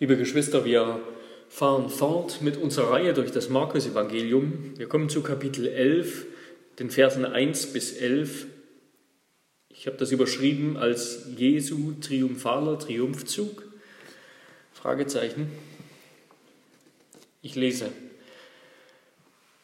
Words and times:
Liebe 0.00 0.16
Geschwister, 0.16 0.64
wir 0.64 0.98
fahren 1.48 1.88
fort 1.88 2.42
mit 2.42 2.56
unserer 2.56 2.90
Reihe 2.90 3.14
durch 3.14 3.30
das 3.30 3.48
Markus-Evangelium. 3.48 4.76
Wir 4.76 4.88
kommen 4.88 5.08
zu 5.08 5.22
Kapitel 5.22 5.68
11, 5.68 6.26
den 6.80 6.90
Versen 6.90 7.24
1 7.24 7.72
bis 7.72 7.92
11. 7.92 8.46
Ich 9.68 9.86
habe 9.86 9.96
das 9.96 10.10
überschrieben 10.10 10.76
als 10.76 11.28
Jesu 11.36 11.92
triumphaler 12.00 12.76
Triumphzug. 12.76 13.62
Fragezeichen. 14.72 15.52
Ich 17.40 17.54
lese. 17.54 17.92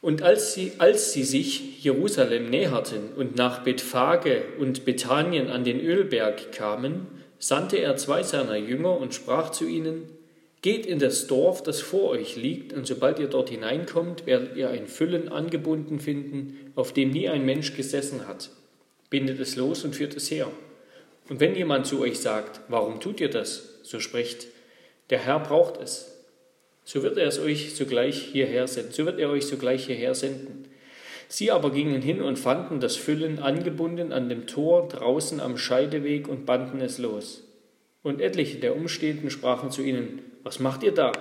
Und 0.00 0.22
als 0.22 0.54
sie, 0.54 0.74
als 0.78 1.12
sie 1.12 1.24
sich 1.24 1.82
Jerusalem 1.82 2.50
näherten 2.50 3.14
und 3.16 3.34
nach 3.34 3.64
Bethphage 3.64 4.44
und 4.60 4.84
Bethanien 4.84 5.48
an 5.48 5.64
den 5.64 5.80
Ölberg 5.80 6.52
kamen, 6.52 7.08
sandte 7.40 7.78
er 7.78 7.96
zwei 7.96 8.22
seiner 8.22 8.54
Jünger 8.54 8.96
und 8.96 9.12
sprach 9.12 9.50
zu 9.50 9.66
ihnen, 9.66 10.20
Geht 10.62 10.84
in 10.84 10.98
das 10.98 11.26
Dorf, 11.26 11.62
das 11.62 11.80
vor 11.80 12.11
euch 12.11 12.36
liegt, 12.36 12.75
und 12.75 12.86
sobald 12.86 13.18
ihr 13.18 13.29
dort 13.29 13.48
hineinkommt, 13.48 14.26
werdet 14.26 14.57
ihr 14.57 14.68
ein 14.68 14.89
Füllen 14.89 15.30
angebunden 15.30 16.00
finden, 16.00 16.72
auf 16.75 16.93
dem 16.93 17.11
nie 17.11 17.30
ein 17.30 17.46
Mensch 17.46 17.75
gesessen 17.75 18.29
hat. 18.29 18.50
Bindet 19.08 19.40
es 19.40 19.57
los 19.57 19.85
und 19.85 19.96
führt 19.96 20.14
es 20.16 20.30
her. 20.30 20.49
Und 21.30 21.40
wenn 21.40 21.54
jemand 21.54 21.86
zu 21.86 22.00
euch 22.00 22.18
sagt, 22.18 22.61
warum 22.68 23.00
tut 23.00 23.21
ihr 23.21 23.30
das? 23.30 23.79
So 23.82 24.00
spricht, 24.00 24.49
der 25.08 25.18
Herr 25.18 25.40
braucht 25.40 25.80
es. 25.80 26.18
So 26.85 27.02
wird 27.02 27.16
er 27.16 27.27
es 27.27 27.38
euch 27.38 27.74
sogleich 27.74 28.18
hierher 28.32 28.66
senden. 28.66 28.93
So 28.93 29.07
wird 29.07 29.18
er 29.18 29.30
euch 29.30 29.46
sogleich 29.46 29.86
hierher 29.86 30.14
senden. 30.14 30.64
Sie 31.29 31.50
aber 31.50 31.71
gingen 31.71 32.02
hin 32.02 32.20
und 32.20 32.38
fanden 32.38 32.80
das 32.80 32.97
Füllen 32.97 33.38
angebunden 33.38 34.12
an 34.12 34.28
dem 34.28 34.47
Tor 34.47 34.88
draußen 34.88 35.41
am 35.41 35.56
Scheideweg 35.56 36.28
und 36.28 36.44
banden 36.44 36.80
es 36.80 36.98
los. 36.98 37.44
Und 38.02 38.20
etliche 38.20 38.58
der 38.58 38.74
Umstehenden 38.74 39.30
sprachen 39.30 39.70
zu 39.70 39.83
ihnen, 39.83 40.22
was 40.42 40.58
macht 40.61 40.83
ihr 40.83 40.92
da, 40.92 41.12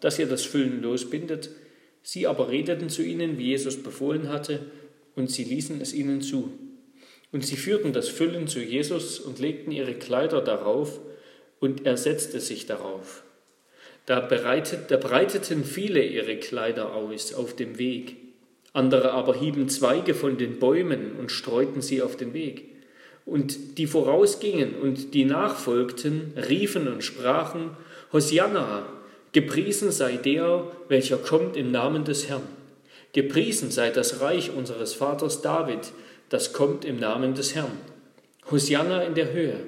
dass 0.00 0.18
ihr 0.18 0.26
das 0.26 0.44
Füllen 0.44 0.82
losbindet? 0.82 1.50
Sie 2.02 2.26
aber 2.26 2.50
redeten 2.50 2.90
zu 2.90 3.02
ihnen, 3.02 3.38
wie 3.38 3.48
Jesus 3.48 3.82
befohlen 3.82 4.28
hatte, 4.28 4.60
und 5.14 5.30
sie 5.30 5.44
ließen 5.44 5.80
es 5.80 5.92
ihnen 5.92 6.20
zu. 6.20 6.52
Und 7.32 7.44
sie 7.44 7.56
führten 7.56 7.92
das 7.92 8.08
Füllen 8.08 8.46
zu 8.46 8.60
Jesus 8.60 9.18
und 9.18 9.38
legten 9.38 9.72
ihre 9.72 9.94
Kleider 9.94 10.40
darauf, 10.40 11.00
und 11.60 11.86
er 11.86 11.96
setzte 11.96 12.40
sich 12.40 12.66
darauf. 12.66 13.24
Da, 14.06 14.20
bereitet, 14.20 14.90
da 14.90 14.98
breiteten 14.98 15.64
viele 15.64 16.04
ihre 16.04 16.36
Kleider 16.36 16.94
aus 16.94 17.32
auf 17.32 17.56
dem 17.56 17.78
Weg. 17.78 18.16
Andere 18.74 19.12
aber 19.12 19.34
hieben 19.34 19.68
Zweige 19.68 20.14
von 20.14 20.36
den 20.36 20.58
Bäumen 20.58 21.12
und 21.18 21.30
streuten 21.30 21.80
sie 21.80 22.02
auf 22.02 22.16
den 22.16 22.34
Weg. 22.34 22.66
Und 23.24 23.78
die 23.78 23.86
vorausgingen 23.86 24.74
und 24.74 25.14
die 25.14 25.24
nachfolgten, 25.24 26.34
riefen 26.36 26.88
und 26.88 27.02
sprachen, 27.02 27.70
Hosianna, 28.14 28.86
gepriesen 29.32 29.90
sei 29.90 30.16
der, 30.18 30.68
welcher 30.88 31.16
kommt 31.16 31.56
im 31.56 31.72
Namen 31.72 32.04
des 32.04 32.28
Herrn. 32.28 32.46
Gepriesen 33.12 33.72
sei 33.72 33.90
das 33.90 34.20
Reich 34.20 34.52
unseres 34.52 34.94
Vaters 34.94 35.42
David, 35.42 35.92
das 36.28 36.52
kommt 36.52 36.84
im 36.84 37.00
Namen 37.00 37.34
des 37.34 37.56
Herrn. 37.56 37.76
Hosianna 38.48 39.02
in 39.02 39.14
der 39.14 39.32
Höhe. 39.32 39.58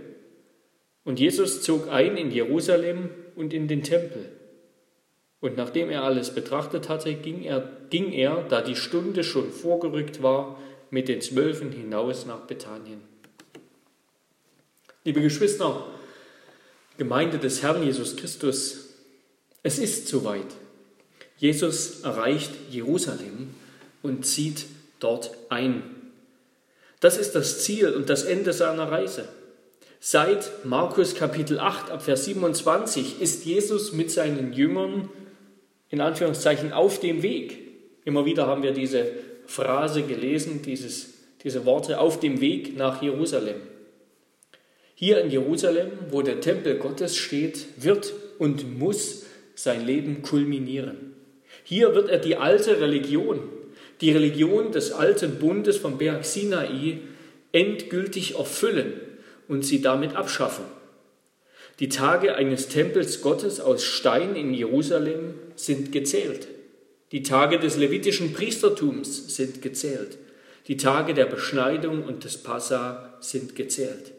Und 1.02 1.18
Jesus 1.18 1.62
zog 1.62 1.88
ein 1.88 2.16
in 2.16 2.30
Jerusalem 2.30 3.10
und 3.34 3.52
in 3.52 3.66
den 3.66 3.82
Tempel. 3.82 4.30
Und 5.40 5.56
nachdem 5.56 5.90
er 5.90 6.04
alles 6.04 6.30
betrachtet 6.30 6.88
hatte, 6.88 7.14
ging 7.14 7.42
er, 7.42 7.68
ging 7.90 8.12
er, 8.12 8.44
da 8.48 8.62
die 8.62 8.76
Stunde 8.76 9.24
schon 9.24 9.50
vorgerückt 9.50 10.22
war, 10.22 10.56
mit 10.90 11.08
den 11.08 11.20
Zwölfen 11.20 11.72
hinaus 11.72 12.26
nach 12.26 12.42
Bethanien. 12.42 13.00
Liebe 15.02 15.20
Geschwister, 15.20 15.86
Gemeinde 16.98 17.38
des 17.38 17.62
Herrn 17.62 17.82
Jesus 17.82 18.16
Christus, 18.16 18.86
es 19.62 19.78
ist 19.78 20.08
soweit. 20.08 20.46
Jesus 21.36 22.00
erreicht 22.00 22.52
Jerusalem 22.70 23.54
und 24.02 24.24
zieht 24.24 24.64
dort 25.00 25.30
ein. 25.50 25.82
Das 27.00 27.18
ist 27.18 27.34
das 27.34 27.62
Ziel 27.62 27.90
und 27.90 28.08
das 28.08 28.22
Ende 28.22 28.52
seiner 28.52 28.90
Reise. 28.90 29.28
Seit 30.00 30.64
Markus 30.64 31.14
Kapitel 31.14 31.58
8 31.58 31.90
ab 31.90 32.02
Vers 32.02 32.24
27 32.24 33.20
ist 33.20 33.44
Jesus 33.44 33.92
mit 33.92 34.10
seinen 34.10 34.52
Jüngern 34.52 35.10
in 35.90 36.00
Anführungszeichen 36.00 36.72
auf 36.72 37.00
dem 37.00 37.22
Weg. 37.22 37.58
Immer 38.04 38.24
wieder 38.24 38.46
haben 38.46 38.62
wir 38.62 38.72
diese 38.72 39.06
Phrase 39.46 40.02
gelesen, 40.02 40.62
dieses, 40.62 41.14
diese 41.42 41.64
Worte 41.66 41.98
auf 41.98 42.20
dem 42.20 42.40
Weg 42.40 42.76
nach 42.76 43.02
Jerusalem. 43.02 43.56
Hier 44.98 45.20
in 45.20 45.30
Jerusalem, 45.30 45.90
wo 46.08 46.22
der 46.22 46.40
Tempel 46.40 46.78
Gottes 46.78 47.18
steht, 47.18 47.66
wird 47.76 48.14
und 48.38 48.78
muss 48.78 49.26
sein 49.54 49.84
Leben 49.84 50.22
kulminieren. 50.22 51.14
Hier 51.64 51.94
wird 51.94 52.08
er 52.08 52.18
die 52.18 52.36
alte 52.36 52.80
Religion, 52.80 53.40
die 54.00 54.12
Religion 54.12 54.72
des 54.72 54.92
alten 54.92 55.38
Bundes 55.38 55.76
vom 55.76 55.98
Berg 55.98 56.24
Sinai, 56.24 57.00
endgültig 57.52 58.36
erfüllen 58.36 58.94
und 59.48 59.66
sie 59.66 59.82
damit 59.82 60.16
abschaffen. 60.16 60.64
Die 61.78 61.90
Tage 61.90 62.34
eines 62.34 62.68
Tempels 62.68 63.20
Gottes 63.20 63.60
aus 63.60 63.84
Stein 63.84 64.34
in 64.34 64.54
Jerusalem 64.54 65.34
sind 65.56 65.92
gezählt. 65.92 66.48
Die 67.12 67.22
Tage 67.22 67.58
des 67.58 67.76
levitischen 67.76 68.32
Priestertums 68.32 69.36
sind 69.36 69.60
gezählt. 69.60 70.16
Die 70.68 70.78
Tage 70.78 71.12
der 71.12 71.26
Beschneidung 71.26 72.02
und 72.02 72.24
des 72.24 72.38
Passa 72.38 73.18
sind 73.20 73.56
gezählt. 73.56 74.15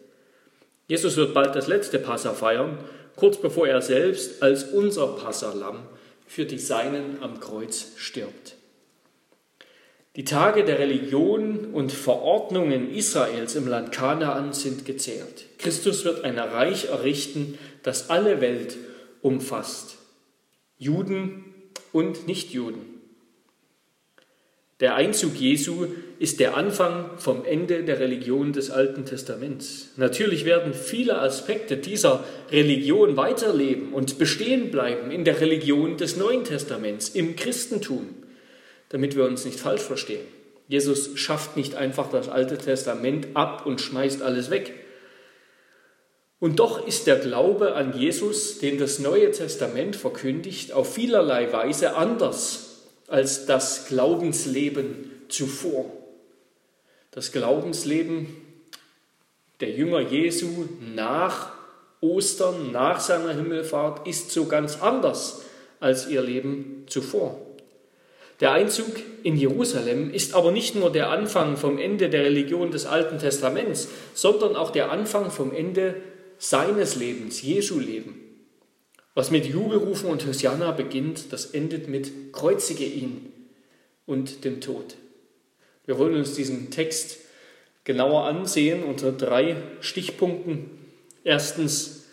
Jesus 0.88 1.18
wird 1.18 1.34
bald 1.34 1.56
das 1.56 1.68
letzte 1.68 2.00
Passa 2.00 2.34
feiern, 2.34 2.78
kurz 3.16 3.38
bevor 3.38 3.68
er 3.68 3.81
selbst 3.81 4.42
als 4.42 4.64
unser 4.64 5.08
Passalamm 5.08 5.80
für 6.25 6.46
die 6.46 6.59
Seinen 6.59 7.22
am 7.22 7.40
Kreuz 7.40 7.94
stirbt. 7.98 8.56
Die 10.16 10.24
Tage 10.24 10.64
der 10.64 10.80
Religion 10.80 11.74
und 11.74 11.92
Verordnungen 11.92 12.92
Israels 12.92 13.56
im 13.56 13.68
Land 13.68 13.92
Kanaan 13.92 14.52
sind 14.52 14.86
gezählt. 14.86 15.46
Christus 15.59 16.06
wird 16.06 16.24
ein 16.24 16.40
Reich 16.40 16.86
errichten, 16.86 17.59
das 17.84 18.09
alle 18.09 18.42
Welt 18.42 18.78
umfasst. 19.22 19.98
Juden 20.80 21.46
und 21.92 22.28
Nichtjuden. 22.28 22.97
Der 24.80 24.94
Einzug 24.94 25.36
Jesu 25.36 25.88
ist 26.20 26.40
der 26.40 26.56
Anfang 26.56 27.18
vom 27.18 27.46
Ende 27.46 27.84
der 27.84 28.00
Religion 28.00 28.54
des 28.54 28.70
Alten 28.70 29.06
Testaments. 29.06 29.90
Natürlich 29.96 30.46
werden 30.46 30.76
viele 30.76 31.20
Aspekte 31.20 31.78
dieser 31.78 32.24
Religion 32.52 33.18
weiterleben 33.18 33.92
und 33.92 34.20
bestehen 34.20 34.70
bleiben 34.70 35.10
in 35.10 35.26
der 35.26 35.42
Religion 35.42 35.98
des 35.98 36.16
Neuen 36.16 36.44
Testaments, 36.44 37.10
im 37.10 37.36
Christentum, 37.36 38.08
damit 38.90 39.16
wir 39.16 39.26
uns 39.26 39.46
nicht 39.46 39.60
falsch 39.60 39.82
verstehen. 39.82 40.26
Jesus 40.68 41.18
schafft 41.18 41.58
nicht 41.58 41.74
einfach 41.74 42.12
das 42.12 42.30
Alte 42.30 42.60
Testament 42.60 43.30
ab 43.34 43.66
und 43.66 43.82
schmeißt 43.82 44.22
alles 44.22 44.52
weg. 44.52 44.74
Und 46.40 46.60
doch 46.60 46.86
ist 46.86 47.08
der 47.08 47.16
Glaube 47.16 47.74
an 47.74 47.98
Jesus, 47.98 48.60
den 48.60 48.78
das 48.78 49.00
Neue 49.00 49.32
Testament 49.32 49.96
verkündigt, 49.96 50.72
auf 50.72 50.94
vielerlei 50.94 51.52
Weise 51.52 51.96
anders 51.96 52.67
als 53.07 53.45
das 53.45 53.88
Glaubensleben 53.88 55.12
zuvor. 55.29 55.85
Das 57.12 57.31
Glaubensleben 57.31 58.28
der 59.59 59.72
Jünger 59.72 60.01
Jesu 60.01 60.68
nach 60.94 61.51
Ostern, 62.00 62.72
nach 62.72 63.00
seiner 63.00 63.34
Himmelfahrt, 63.34 64.07
ist 64.07 64.31
so 64.31 64.45
ganz 64.45 64.81
anders 64.81 65.41
als 65.79 66.07
ihr 66.07 66.22
Leben 66.22 66.84
zuvor. 66.88 67.41
Der 68.40 68.51
Einzug 68.51 68.91
in 69.24 69.35
Jerusalem 69.35 70.13
ist 70.13 70.35
aber 70.35 70.51
nicht 70.51 70.75
nur 70.75 70.91
der 70.91 71.09
Anfang 71.09 71.57
vom 71.57 71.79
Ende 71.79 72.09
der 72.09 72.24
Religion 72.24 72.69
des 72.69 72.85
Alten 72.85 73.18
Testaments, 73.18 73.88
sondern 74.13 74.56
auch 74.56 74.69
der 74.69 74.91
Anfang 74.91 75.31
vom 75.31 75.51
Ende 75.51 75.95
seines 76.38 76.95
Lebens, 76.95 77.41
Jesu 77.41 77.79
Leben. 77.79 78.27
Was 79.18 79.32
mit 79.32 79.48
Jubelrufen 79.48 80.12
und 80.12 80.28
Hosianna 80.28 80.74
beginnt, 80.74 81.34
das 81.34 81.48
endet 81.48 81.88
mit 81.88 82.31
Kreuzige 82.34 82.86
ihn 82.86 83.34
und 84.06 84.46
dem 84.46 84.62
Tod. 84.62 84.96
Wir 85.88 85.98
wollen 85.98 86.14
uns 86.14 86.36
diesen 86.36 86.69
Text 86.69 87.18
genauer 87.84 88.25
ansehen 88.25 88.84
unter 88.84 89.12
drei 89.12 89.56
Stichpunkten. 89.81 90.69
Erstens 91.24 92.06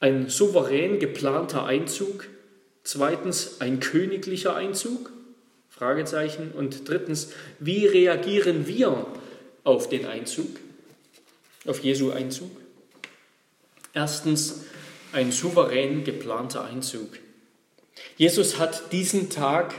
ein 0.00 0.30
souverän 0.30 0.98
geplanter 0.98 1.66
Einzug. 1.66 2.26
Zweitens 2.84 3.60
ein 3.60 3.78
königlicher 3.78 4.56
Einzug. 4.56 5.12
Fragezeichen. 5.68 6.52
Und 6.52 6.88
drittens, 6.88 7.34
wie 7.58 7.84
reagieren 7.84 8.66
wir 8.66 9.06
auf 9.62 9.90
den 9.90 10.06
Einzug, 10.06 10.58
auf 11.66 11.84
Jesu 11.84 12.12
Einzug? 12.12 12.50
Erstens 13.92 14.64
ein 15.14 15.32
souverän 15.32 16.04
geplanter 16.04 16.64
Einzug. 16.64 17.08
Jesus 18.16 18.58
hat 18.58 18.92
diesen 18.92 19.30
Tag, 19.30 19.74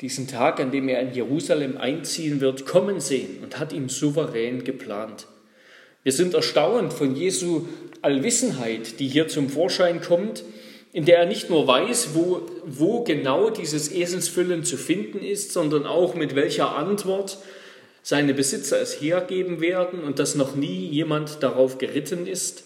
diesen 0.00 0.26
Tag, 0.26 0.60
an 0.60 0.70
dem 0.70 0.88
er 0.88 1.00
in 1.00 1.12
Jerusalem 1.12 1.76
einziehen 1.76 2.40
wird, 2.40 2.66
kommen 2.66 3.00
sehen 3.00 3.38
und 3.42 3.58
hat 3.58 3.72
ihn 3.72 3.88
souverän 3.88 4.64
geplant. 4.64 5.26
Wir 6.02 6.12
sind 6.12 6.32
erstaunt 6.32 6.94
von 6.94 7.14
Jesu 7.14 7.66
Allwissenheit, 8.00 8.98
die 8.98 9.08
hier 9.08 9.28
zum 9.28 9.50
Vorschein 9.50 10.00
kommt, 10.00 10.42
in 10.92 11.04
der 11.04 11.18
er 11.18 11.26
nicht 11.26 11.50
nur 11.50 11.66
weiß, 11.66 12.14
wo, 12.14 12.42
wo 12.64 13.04
genau 13.04 13.50
dieses 13.50 13.92
Eselsfüllen 13.92 14.64
zu 14.64 14.78
finden 14.78 15.20
ist, 15.20 15.52
sondern 15.52 15.86
auch 15.86 16.14
mit 16.14 16.34
welcher 16.34 16.74
Antwort 16.74 17.38
seine 18.02 18.32
Besitzer 18.32 18.80
es 18.80 19.00
hergeben 19.00 19.60
werden 19.60 20.02
und 20.02 20.18
dass 20.18 20.34
noch 20.34 20.56
nie 20.56 20.86
jemand 20.86 21.42
darauf 21.42 21.76
geritten 21.76 22.26
ist. 22.26 22.64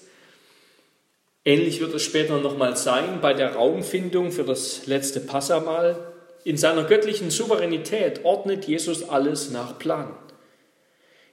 Ähnlich 1.46 1.80
wird 1.80 1.92
es 1.92 2.02
später 2.02 2.38
nochmal 2.38 2.74
sein 2.74 3.20
bei 3.20 3.34
der 3.34 3.54
Raumfindung 3.54 4.32
für 4.32 4.44
das 4.44 4.86
letzte 4.86 5.20
Passamal. 5.20 6.12
In 6.42 6.56
seiner 6.56 6.84
göttlichen 6.84 7.30
Souveränität 7.30 8.24
ordnet 8.24 8.66
Jesus 8.66 9.06
alles 9.10 9.50
nach 9.50 9.78
Plan. 9.78 10.14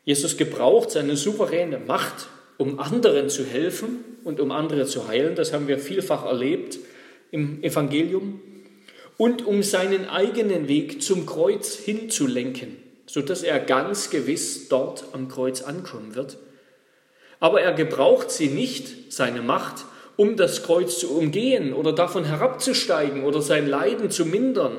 Jesus 0.04 0.36
gebraucht 0.36 0.92
seine 0.92 1.16
souveräne 1.16 1.80
Macht, 1.80 2.28
um 2.58 2.80
anderen 2.80 3.30
zu 3.30 3.46
helfen 3.46 4.04
und 4.26 4.42
um 4.42 4.52
andere 4.52 4.86
zu 4.86 5.08
heilen. 5.08 5.36
Das 5.36 5.54
haben 5.54 5.70
wir 5.70 5.80
vielfach 5.80 6.26
erlebt 6.26 6.80
im 7.32 7.64
Evangelium. 7.64 8.42
Und 9.16 9.46
um 9.46 9.64
seinen 9.64 10.10
eigenen 10.10 10.68
Weg 10.68 11.02
zum 11.02 11.26
Kreuz 11.26 11.76
hinzulenken, 11.76 12.76
sodass 13.06 13.44
er 13.44 13.60
ganz 13.60 14.10
gewiss 14.10 14.68
dort 14.68 15.06
am 15.14 15.30
Kreuz 15.30 15.62
ankommen 15.62 16.16
wird. 16.16 16.38
Aber 17.40 17.62
er 17.62 17.72
gebraucht 17.72 18.30
sie 18.30 18.48
nicht, 18.48 19.14
seine 19.14 19.42
Macht, 19.42 19.86
um 20.18 20.38
das 20.38 20.64
Kreuz 20.64 21.00
zu 21.00 21.18
umgehen 21.18 21.74
oder 21.74 21.94
davon 21.94 22.26
herabzusteigen 22.26 23.24
oder 23.24 23.42
sein 23.42 23.68
Leiden 23.68 24.12
zu 24.12 24.26
mindern. 24.26 24.78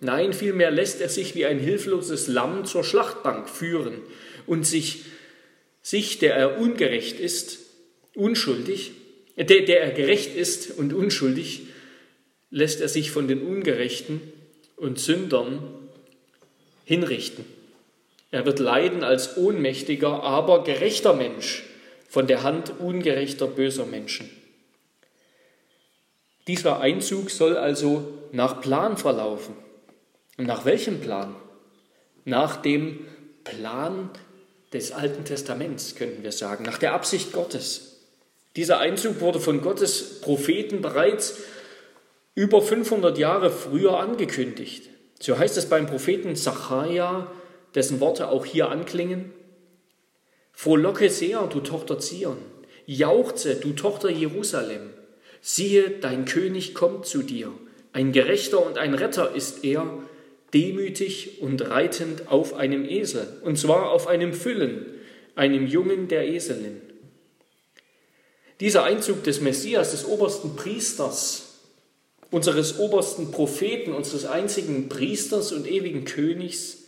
Nein, 0.00 0.32
vielmehr 0.32 0.70
lässt 0.70 1.00
er 1.00 1.08
sich 1.08 1.34
wie 1.34 1.46
ein 1.46 1.58
hilfloses 1.58 2.26
Lamm 2.26 2.64
zur 2.64 2.82
Schlachtbank 2.82 3.48
führen 3.48 4.00
und 4.46 4.66
sich, 4.66 5.04
sich 5.82 6.18
der 6.18 6.34
er 6.34 6.58
ungerecht 6.58 7.20
ist, 7.20 7.60
unschuldig, 8.14 8.92
der, 9.36 9.44
der 9.62 9.80
er 9.80 9.90
gerecht 9.92 10.34
ist 10.34 10.76
und 10.76 10.92
unschuldig, 10.92 11.62
lässt 12.50 12.80
er 12.80 12.88
sich 12.88 13.10
von 13.10 13.28
den 13.28 13.42
Ungerechten 13.42 14.20
und 14.76 14.98
Sündern 14.98 15.62
hinrichten. 16.84 17.44
Er 18.30 18.44
wird 18.46 18.58
leiden 18.58 19.04
als 19.04 19.36
ohnmächtiger, 19.36 20.22
aber 20.22 20.64
gerechter 20.64 21.14
Mensch 21.14 21.64
von 22.08 22.26
der 22.26 22.42
Hand 22.42 22.80
ungerechter, 22.80 23.46
böser 23.46 23.86
Menschen. 23.86 24.28
Dieser 26.48 26.80
Einzug 26.80 27.30
soll 27.30 27.56
also 27.56 28.18
nach 28.32 28.60
Plan 28.60 28.96
verlaufen. 28.96 29.54
Und 30.38 30.46
nach 30.46 30.64
welchem 30.64 31.00
Plan? 31.00 31.36
Nach 32.24 32.56
dem 32.56 33.06
Plan 33.44 34.10
des 34.72 34.92
Alten 34.92 35.24
Testaments, 35.24 35.94
könnten 35.94 36.22
wir 36.22 36.32
sagen, 36.32 36.64
nach 36.64 36.78
der 36.78 36.94
Absicht 36.94 37.32
Gottes. 37.32 38.00
Dieser 38.56 38.78
Einzug 38.78 39.20
wurde 39.20 39.40
von 39.40 39.60
Gottes 39.60 40.20
Propheten 40.20 40.80
bereits 40.82 41.38
über 42.34 42.62
500 42.62 43.18
Jahre 43.18 43.50
früher 43.50 43.98
angekündigt. 43.98 44.88
So 45.20 45.38
heißt 45.38 45.56
es 45.56 45.68
beim 45.68 45.86
Propheten 45.86 46.34
Zachariah, 46.34 47.30
dessen 47.74 48.00
Worte 48.00 48.28
auch 48.28 48.44
hier 48.44 48.68
anklingen. 48.68 49.32
Frohlocke 50.52 51.08
sehr, 51.10 51.42
du 51.46 51.60
Tochter 51.60 51.98
Zion, 51.98 52.38
jauchze, 52.86 53.56
du 53.56 53.72
Tochter 53.72 54.10
Jerusalem. 54.10 54.90
Siehe, 55.42 55.90
dein 55.90 56.24
König 56.24 56.72
kommt 56.72 57.04
zu 57.04 57.22
dir. 57.22 57.52
Ein 57.92 58.12
Gerechter 58.12 58.64
und 58.64 58.78
ein 58.78 58.94
Retter 58.94 59.34
ist 59.34 59.64
er, 59.64 59.86
demütig 60.54 61.42
und 61.42 61.68
reitend 61.68 62.28
auf 62.28 62.54
einem 62.54 62.88
Esel, 62.88 63.26
und 63.42 63.58
zwar 63.58 63.90
auf 63.90 64.06
einem 64.06 64.34
Füllen, 64.34 64.86
einem 65.34 65.66
Jungen 65.66 66.08
der 66.08 66.28
Eselin. 66.28 66.80
Dieser 68.60 68.84
Einzug 68.84 69.24
des 69.24 69.40
Messias, 69.40 69.90
des 69.90 70.04
obersten 70.04 70.54
Priesters, 70.54 71.58
unseres 72.30 72.78
obersten 72.78 73.32
Propheten, 73.32 73.92
unseres 73.92 74.24
einzigen 74.24 74.88
Priesters 74.88 75.52
und 75.52 75.66
ewigen 75.66 76.04
Königs, 76.04 76.84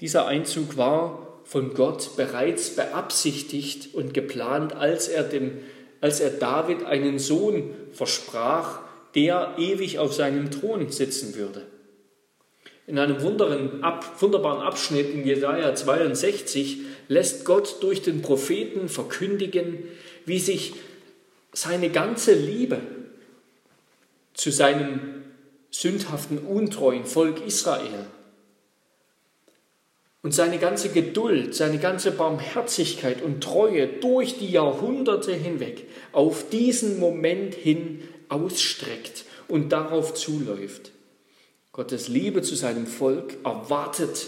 dieser 0.00 0.26
Einzug 0.26 0.76
war 0.76 1.40
von 1.44 1.74
Gott 1.74 2.16
bereits 2.16 2.70
beabsichtigt 2.70 3.94
und 3.94 4.12
geplant, 4.12 4.74
als 4.74 5.08
er, 5.08 5.22
dem, 5.22 5.58
als 6.02 6.20
er 6.20 6.30
David 6.30 6.84
einen 6.84 7.18
Sohn 7.18 7.70
versprach, 7.92 8.80
der 9.14 9.54
ewig 9.56 9.98
auf 9.98 10.12
seinem 10.12 10.50
Thron 10.50 10.90
sitzen 10.90 11.34
würde. 11.36 11.64
In 12.86 12.98
einem 12.98 13.22
wunderbaren 13.22 14.60
Abschnitt 14.60 15.14
in 15.14 15.24
Jesaja 15.24 15.74
62 15.74 16.78
lässt 17.08 17.44
Gott 17.44 17.82
durch 17.82 18.02
den 18.02 18.20
Propheten 18.20 18.88
verkündigen, 18.88 19.84
wie 20.26 20.40
sich 20.40 20.74
seine 21.52 21.90
ganze 21.90 22.34
Liebe 22.34 22.80
zu 24.34 24.50
seinem 24.50 25.22
sündhaften, 25.70 26.38
untreuen 26.38 27.04
Volk 27.04 27.46
Israel 27.46 28.06
und 30.22 30.32
seine 30.32 30.58
ganze 30.58 30.90
Geduld, 30.90 31.54
seine 31.54 31.78
ganze 31.78 32.12
Barmherzigkeit 32.12 33.22
und 33.22 33.42
Treue 33.42 33.88
durch 33.88 34.38
die 34.38 34.50
Jahrhunderte 34.50 35.32
hinweg 35.32 35.86
auf 36.12 36.48
diesen 36.48 37.00
Moment 37.00 37.54
hin 37.54 38.02
ausstreckt 38.28 39.24
und 39.48 39.70
darauf 39.72 40.14
zuläuft. 40.14 40.92
Gottes 41.72 42.08
Liebe 42.08 42.42
zu 42.42 42.54
seinem 42.54 42.86
Volk 42.86 43.36
erwartet, 43.44 44.26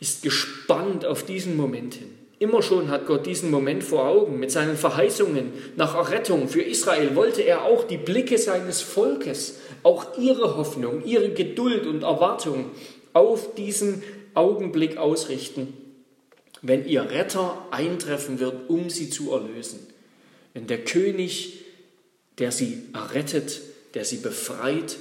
ist 0.00 0.22
gespannt 0.22 1.04
auf 1.06 1.24
diesen 1.24 1.56
Moment 1.56 1.94
hin. 1.94 2.10
Immer 2.40 2.62
schon 2.62 2.90
hat 2.90 3.06
Gott 3.06 3.24
diesen 3.24 3.50
Moment 3.50 3.84
vor 3.84 4.06
Augen. 4.06 4.38
Mit 4.38 4.50
seinen 4.50 4.76
Verheißungen 4.76 5.52
nach 5.76 5.94
Errettung 5.94 6.48
für 6.48 6.60
Israel 6.60 7.14
wollte 7.14 7.42
er 7.42 7.62
auch 7.62 7.84
die 7.84 7.96
Blicke 7.96 8.36
seines 8.36 8.82
Volkes, 8.82 9.60
auch 9.82 10.18
ihre 10.18 10.56
Hoffnung, 10.56 11.04
ihre 11.04 11.30
Geduld 11.30 11.86
und 11.86 12.02
Erwartung 12.02 12.72
auf 13.12 13.54
diesen 13.54 14.02
Augenblick 14.34 14.96
ausrichten, 14.96 15.74
wenn 16.62 16.86
ihr 16.86 17.10
Retter 17.10 17.66
eintreffen 17.70 18.38
wird, 18.40 18.68
um 18.68 18.90
sie 18.90 19.10
zu 19.10 19.32
erlösen. 19.32 19.80
Wenn 20.54 20.66
der 20.66 20.84
König, 20.84 21.64
der 22.38 22.52
sie 22.52 22.82
errettet, 22.92 23.60
der 23.94 24.04
sie 24.04 24.18
befreit, 24.18 24.96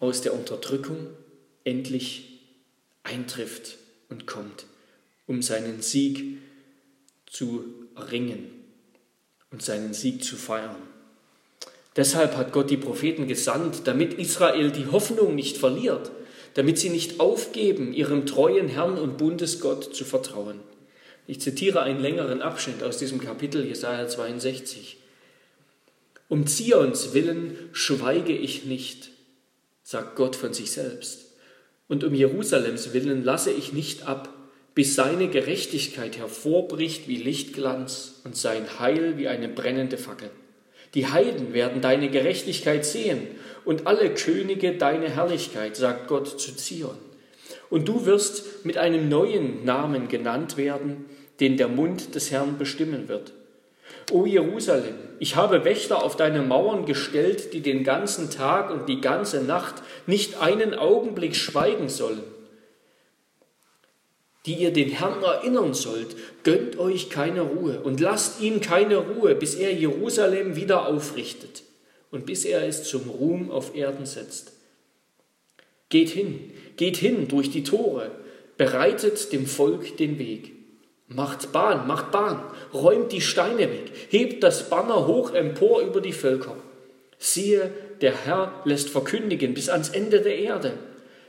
aus 0.00 0.20
der 0.20 0.34
Unterdrückung 0.34 1.08
endlich 1.64 2.40
eintrifft 3.02 3.78
und 4.08 4.26
kommt, 4.26 4.66
um 5.26 5.42
seinen 5.42 5.80
Sieg 5.80 6.38
zu 7.26 7.64
erringen 7.94 8.50
und 9.50 9.62
seinen 9.62 9.94
Sieg 9.94 10.22
zu 10.22 10.36
feiern. 10.36 10.76
Deshalb 11.96 12.36
hat 12.36 12.52
Gott 12.52 12.68
die 12.68 12.76
Propheten 12.76 13.26
gesandt, 13.26 13.82
damit 13.86 14.14
Israel 14.14 14.70
die 14.70 14.86
Hoffnung 14.86 15.34
nicht 15.34 15.56
verliert, 15.56 16.10
damit 16.56 16.78
sie 16.78 16.88
nicht 16.88 17.20
aufgeben, 17.20 17.92
ihrem 17.92 18.24
treuen 18.24 18.68
Herrn 18.68 18.96
und 18.96 19.18
Bundesgott 19.18 19.94
zu 19.94 20.06
vertrauen. 20.06 20.60
Ich 21.26 21.38
zitiere 21.38 21.82
einen 21.82 22.00
längeren 22.00 22.40
Abschnitt 22.40 22.82
aus 22.82 22.96
diesem 22.96 23.20
Kapitel 23.20 23.66
Jesaja 23.66 24.08
62. 24.08 24.96
Um 26.30 26.46
Zions 26.46 27.12
willen 27.12 27.58
schweige 27.72 28.32
ich 28.32 28.64
nicht, 28.64 29.10
sagt 29.82 30.16
Gott 30.16 30.34
von 30.34 30.54
sich 30.54 30.70
selbst. 30.70 31.34
Und 31.88 32.04
um 32.04 32.14
Jerusalems 32.14 32.94
willen 32.94 33.22
lasse 33.22 33.52
ich 33.52 33.74
nicht 33.74 34.08
ab, 34.08 34.32
bis 34.74 34.94
seine 34.94 35.28
Gerechtigkeit 35.28 36.16
hervorbricht 36.16 37.06
wie 37.06 37.18
Lichtglanz 37.18 38.22
und 38.24 38.34
sein 38.34 38.78
Heil 38.80 39.18
wie 39.18 39.28
eine 39.28 39.50
brennende 39.50 39.98
Fackel. 39.98 40.30
Die 40.96 41.06
Heiden 41.06 41.52
werden 41.52 41.82
deine 41.82 42.08
Gerechtigkeit 42.08 42.86
sehen 42.86 43.28
und 43.66 43.86
alle 43.86 44.14
Könige 44.14 44.72
deine 44.72 45.10
Herrlichkeit, 45.10 45.76
sagt 45.76 46.08
Gott 46.08 46.40
zu 46.40 46.56
Zion. 46.56 46.96
Und 47.68 47.86
du 47.86 48.06
wirst 48.06 48.64
mit 48.64 48.78
einem 48.78 49.10
neuen 49.10 49.62
Namen 49.66 50.08
genannt 50.08 50.56
werden, 50.56 51.04
den 51.38 51.58
der 51.58 51.68
Mund 51.68 52.14
des 52.14 52.30
Herrn 52.30 52.56
bestimmen 52.56 53.08
wird. 53.08 53.34
O 54.10 54.24
Jerusalem, 54.24 54.94
ich 55.18 55.36
habe 55.36 55.66
Wächter 55.66 56.02
auf 56.02 56.16
deine 56.16 56.40
Mauern 56.40 56.86
gestellt, 56.86 57.52
die 57.52 57.60
den 57.60 57.84
ganzen 57.84 58.30
Tag 58.30 58.70
und 58.70 58.88
die 58.88 59.02
ganze 59.02 59.44
Nacht 59.44 59.74
nicht 60.06 60.40
einen 60.40 60.74
Augenblick 60.74 61.36
schweigen 61.36 61.90
sollen, 61.90 62.22
die 64.46 64.54
ihr 64.54 64.72
den 64.72 64.90
Herrn 64.90 65.22
erinnern 65.22 65.74
sollt, 65.74 66.16
gönnt 66.44 66.78
euch 66.78 67.10
keine 67.10 67.42
Ruhe 67.42 67.80
und 67.80 68.00
lasst 68.00 68.40
ihm 68.40 68.60
keine 68.60 68.96
Ruhe, 68.96 69.34
bis 69.34 69.56
er 69.56 69.72
Jerusalem 69.72 70.54
wieder 70.54 70.86
aufrichtet 70.86 71.64
und 72.10 72.26
bis 72.26 72.44
er 72.44 72.66
es 72.66 72.84
zum 72.84 73.10
Ruhm 73.10 73.50
auf 73.50 73.74
Erden 73.74 74.06
setzt. 74.06 74.52
Geht 75.88 76.10
hin, 76.10 76.52
geht 76.76 76.96
hin 76.96 77.28
durch 77.28 77.50
die 77.50 77.64
Tore, 77.64 78.10
bereitet 78.56 79.32
dem 79.32 79.46
Volk 79.46 79.96
den 79.96 80.18
Weg. 80.18 80.52
Macht 81.08 81.52
Bahn, 81.52 81.86
macht 81.86 82.10
Bahn, 82.10 82.42
räumt 82.72 83.12
die 83.12 83.20
Steine 83.20 83.70
weg, 83.70 83.92
hebt 84.10 84.42
das 84.42 84.68
Banner 84.68 85.06
hoch 85.06 85.32
empor 85.32 85.80
über 85.82 86.00
die 86.00 86.12
Völker. 86.12 86.56
Siehe, 87.18 87.70
der 88.00 88.14
Herr 88.24 88.60
lässt 88.64 88.90
verkündigen 88.90 89.54
bis 89.54 89.68
ans 89.68 89.88
Ende 89.88 90.20
der 90.20 90.38
Erde. 90.38 90.72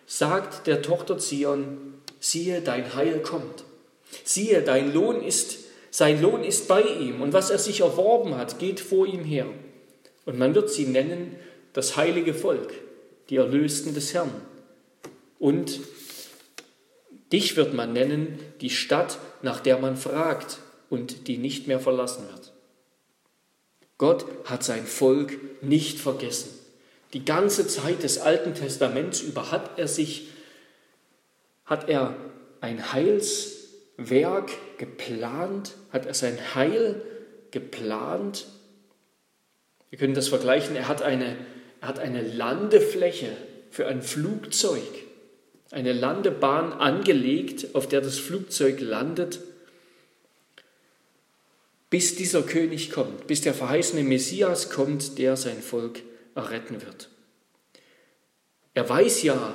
Sagt 0.06 0.68
der 0.68 0.82
Tochter 0.82 1.18
Zion, 1.18 1.97
siehe, 2.20 2.62
dein 2.62 2.96
Heil 2.96 3.22
kommt. 3.22 3.64
Siehe, 4.24 4.62
dein 4.62 4.94
Lohn 4.94 5.22
ist, 5.22 5.60
sein 5.92 6.22
Lohn 6.22 6.44
ist 6.44 6.68
bei 6.68 6.82
ihm 6.82 7.22
und 7.22 7.34
was 7.34 7.50
er 7.50 7.60
sich 7.60 7.82
erworben 7.82 8.36
hat, 8.36 8.60
geht 8.60 8.80
vor 8.80 9.06
ihm 9.06 9.24
her. 9.24 9.48
Und 10.26 10.38
man 10.38 10.56
wird 10.56 10.70
sie 10.70 10.86
nennen 10.86 11.36
das 11.74 11.96
heilige 11.96 12.34
Volk, 12.34 12.74
die 13.30 13.38
Erlösten 13.38 13.94
des 13.94 14.14
Herrn. 14.14 14.32
Und 15.40 15.80
dich 17.32 17.56
wird 17.56 17.74
man 17.74 17.94
nennen 17.94 18.40
die 18.62 18.70
Stadt, 18.70 19.20
nach 19.42 19.60
der 19.60 19.78
man 19.78 19.98
fragt 19.98 20.60
und 20.90 21.28
die 21.28 21.38
nicht 21.38 21.68
mehr 21.68 21.80
verlassen 21.80 22.24
wird. 22.32 22.54
Gott 23.98 24.26
hat 24.46 24.64
sein 24.64 24.86
Volk 24.86 25.38
nicht 25.64 26.00
vergessen. 26.00 26.50
Die 27.14 27.26
ganze 27.26 27.68
Zeit 27.68 28.04
des 28.04 28.20
Alten 28.20 28.54
Testaments 28.54 29.22
über 29.22 29.52
hat 29.52 29.80
er 29.80 29.88
sich, 29.88 30.28
hat 31.68 31.88
er 31.90 32.16
ein 32.62 32.92
Heilswerk 32.92 34.52
geplant, 34.80 35.74
hat 35.92 36.08
er 36.08 36.14
sein 36.14 36.56
Heil 36.56 37.02
geplant. 37.52 38.48
Wir 39.90 40.00
können 40.00 40.16
das 40.16 40.30
vergleichen, 40.30 40.76
er 40.76 40.88
hat 40.88 41.04
eine, 41.04 41.38
er 41.82 41.88
hat 41.88 42.00
eine 42.00 42.22
Landefläche 42.22 43.30
für 43.70 43.86
ein 43.86 44.02
Flugzeug, 44.02 44.82
eine 45.70 45.94
Landebahn 45.94 46.74
angelegt, 46.74 47.76
auf 47.76 47.88
der 47.88 48.02
das 48.02 48.18
Flugzeug 48.18 48.80
landet 48.80 49.40
bis 51.90 52.16
dieser 52.16 52.44
König 52.44 52.92
kommt, 52.92 53.28
bis 53.28 53.42
der 53.42 53.54
verheißene 53.54 54.04
Messias 54.04 54.70
kommt, 54.70 55.18
der 55.18 55.38
sein 55.38 55.62
Volk 55.62 56.02
erretten 56.36 56.82
wird. 56.82 57.10
Er 58.74 58.88
weiß 58.88 59.24
ja 59.24 59.54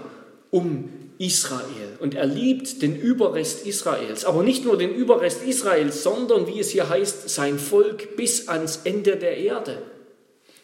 um 0.50 1.01
Israel 1.23 1.97
und 2.00 2.17
er 2.17 2.26
liebt 2.26 2.83
den 2.83 2.97
Überrest 2.97 3.64
Israels, 3.64 4.25
aber 4.25 4.43
nicht 4.43 4.64
nur 4.64 4.76
den 4.76 4.93
Überrest 4.93 5.45
Israels, 5.45 6.02
sondern, 6.02 6.49
wie 6.49 6.59
es 6.59 6.71
hier 6.71 6.88
heißt, 6.88 7.29
sein 7.29 7.61
Volk 7.61 8.17
bis 8.17 8.49
ans 8.49 8.81
Ende 8.83 9.17
der 9.17 9.37
Erde. 9.37 9.83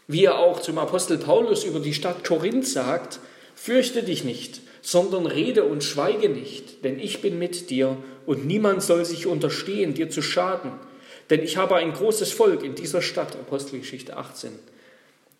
Wie 0.08 0.24
er 0.24 0.38
auch 0.38 0.60
zum 0.60 0.78
Apostel 0.78 1.18
Paulus 1.18 1.62
über 1.62 1.78
die 1.78 1.94
Stadt 1.94 2.24
Korinth 2.24 2.66
sagt, 2.66 3.20
fürchte 3.54 4.02
dich 4.02 4.24
nicht, 4.24 4.60
sondern 4.82 5.26
rede 5.26 5.62
und 5.62 5.84
schweige 5.84 6.28
nicht, 6.28 6.84
denn 6.84 6.98
ich 6.98 7.20
bin 7.20 7.38
mit 7.38 7.70
dir 7.70 7.96
und 8.26 8.44
niemand 8.44 8.82
soll 8.82 9.04
sich 9.04 9.26
unterstehen, 9.26 9.94
dir 9.94 10.10
zu 10.10 10.22
schaden. 10.22 10.72
Denn 11.30 11.44
ich 11.44 11.56
habe 11.56 11.76
ein 11.76 11.92
großes 11.92 12.32
Volk 12.32 12.64
in 12.64 12.74
dieser 12.74 13.02
Stadt, 13.02 13.36
Apostelgeschichte 13.36 14.16
18, 14.16 14.50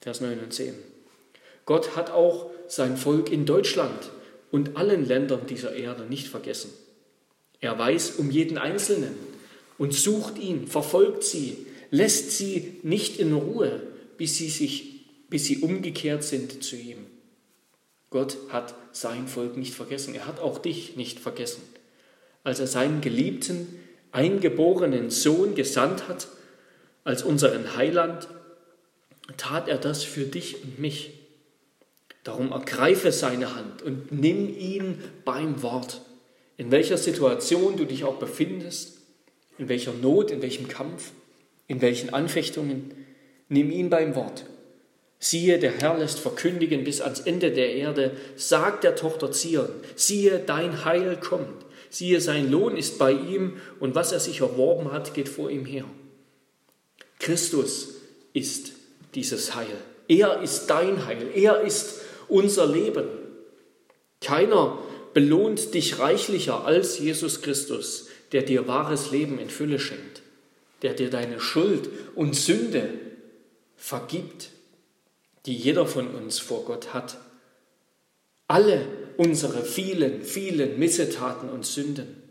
Vers 0.00 0.20
9 0.20 0.38
und 0.38 0.52
10. 0.52 0.74
Gott 1.66 1.96
hat 1.96 2.12
auch 2.12 2.50
sein 2.68 2.96
Volk 2.96 3.32
in 3.32 3.46
Deutschland 3.46 4.10
und 4.50 4.76
allen 4.76 5.06
Ländern 5.06 5.46
dieser 5.46 5.74
Erde 5.74 6.04
nicht 6.04 6.28
vergessen. 6.28 6.70
Er 7.60 7.78
weiß 7.78 8.12
um 8.12 8.30
jeden 8.30 8.58
Einzelnen 8.58 9.14
und 9.76 9.94
sucht 9.94 10.38
ihn, 10.38 10.66
verfolgt 10.66 11.24
sie, 11.24 11.66
lässt 11.90 12.32
sie 12.32 12.80
nicht 12.82 13.18
in 13.18 13.32
Ruhe, 13.32 13.82
bis 14.16 14.36
sie, 14.36 14.48
sich, 14.48 15.06
bis 15.28 15.44
sie 15.46 15.58
umgekehrt 15.58 16.24
sind 16.24 16.62
zu 16.62 16.76
ihm. 16.76 17.06
Gott 18.10 18.36
hat 18.48 18.74
sein 18.92 19.28
Volk 19.28 19.56
nicht 19.56 19.74
vergessen. 19.74 20.14
Er 20.14 20.26
hat 20.26 20.40
auch 20.40 20.58
dich 20.58 20.96
nicht 20.96 21.20
vergessen. 21.20 21.62
Als 22.42 22.58
er 22.58 22.66
seinen 22.66 23.00
Geliebten 23.00 23.66
eingeborenen 24.12 25.10
Sohn 25.10 25.54
gesandt 25.54 26.08
hat 26.08 26.28
als 27.04 27.22
unseren 27.22 27.76
Heiland, 27.76 28.28
tat 29.36 29.68
er 29.68 29.78
das 29.78 30.02
für 30.04 30.24
dich 30.24 30.62
und 30.62 30.78
mich. 30.78 31.17
Darum 32.28 32.52
ergreife 32.52 33.10
seine 33.10 33.54
Hand 33.54 33.80
und 33.80 34.12
nimm 34.12 34.54
ihn 34.54 35.02
beim 35.24 35.62
Wort. 35.62 36.02
In 36.58 36.70
welcher 36.70 36.98
Situation 36.98 37.78
du 37.78 37.86
dich 37.86 38.04
auch 38.04 38.16
befindest, 38.16 38.98
in 39.56 39.70
welcher 39.70 39.94
Not, 39.94 40.30
in 40.30 40.42
welchem 40.42 40.68
Kampf, 40.68 41.12
in 41.68 41.80
welchen 41.80 42.12
Anfechtungen, 42.12 42.92
nimm 43.48 43.70
ihn 43.70 43.88
beim 43.88 44.14
Wort. 44.14 44.44
Siehe, 45.18 45.58
der 45.58 45.72
Herr 45.80 45.96
lässt 45.96 46.18
verkündigen 46.18 46.84
bis 46.84 47.00
ans 47.00 47.20
Ende 47.20 47.50
der 47.50 47.72
Erde, 47.72 48.14
sagt 48.36 48.84
der 48.84 48.94
Tochter 48.94 49.32
Zion, 49.32 49.70
siehe, 49.96 50.38
dein 50.38 50.84
Heil 50.84 51.16
kommt. 51.16 51.64
Siehe, 51.88 52.20
sein 52.20 52.50
Lohn 52.50 52.76
ist 52.76 52.98
bei 52.98 53.12
ihm 53.12 53.56
und 53.80 53.94
was 53.94 54.12
er 54.12 54.20
sich 54.20 54.42
erworben 54.42 54.92
hat, 54.92 55.14
geht 55.14 55.30
vor 55.30 55.50
ihm 55.50 55.64
her. 55.64 55.86
Christus 57.20 57.94
ist 58.34 58.72
dieses 59.14 59.54
Heil. 59.54 59.78
Er 60.08 60.42
ist 60.42 60.66
dein 60.66 61.06
Heil. 61.06 61.30
Er 61.34 61.62
ist 61.62 62.02
unser 62.28 62.66
Leben. 62.66 63.08
Keiner 64.20 64.78
belohnt 65.14 65.74
dich 65.74 65.98
reichlicher 65.98 66.64
als 66.64 66.98
Jesus 66.98 67.42
Christus, 67.42 68.08
der 68.32 68.42
dir 68.42 68.68
wahres 68.68 69.10
Leben 69.10 69.38
in 69.38 69.50
Fülle 69.50 69.78
schenkt, 69.78 70.22
der 70.82 70.94
dir 70.94 71.10
deine 71.10 71.40
Schuld 71.40 71.88
und 72.14 72.36
Sünde 72.36 72.90
vergibt, 73.76 74.50
die 75.46 75.54
jeder 75.54 75.86
von 75.86 76.08
uns 76.08 76.38
vor 76.38 76.64
Gott 76.64 76.92
hat. 76.92 77.18
Alle 78.48 78.86
unsere 79.16 79.64
vielen, 79.64 80.22
vielen 80.22 80.78
Missetaten 80.78 81.48
und 81.48 81.64
Sünden, 81.66 82.22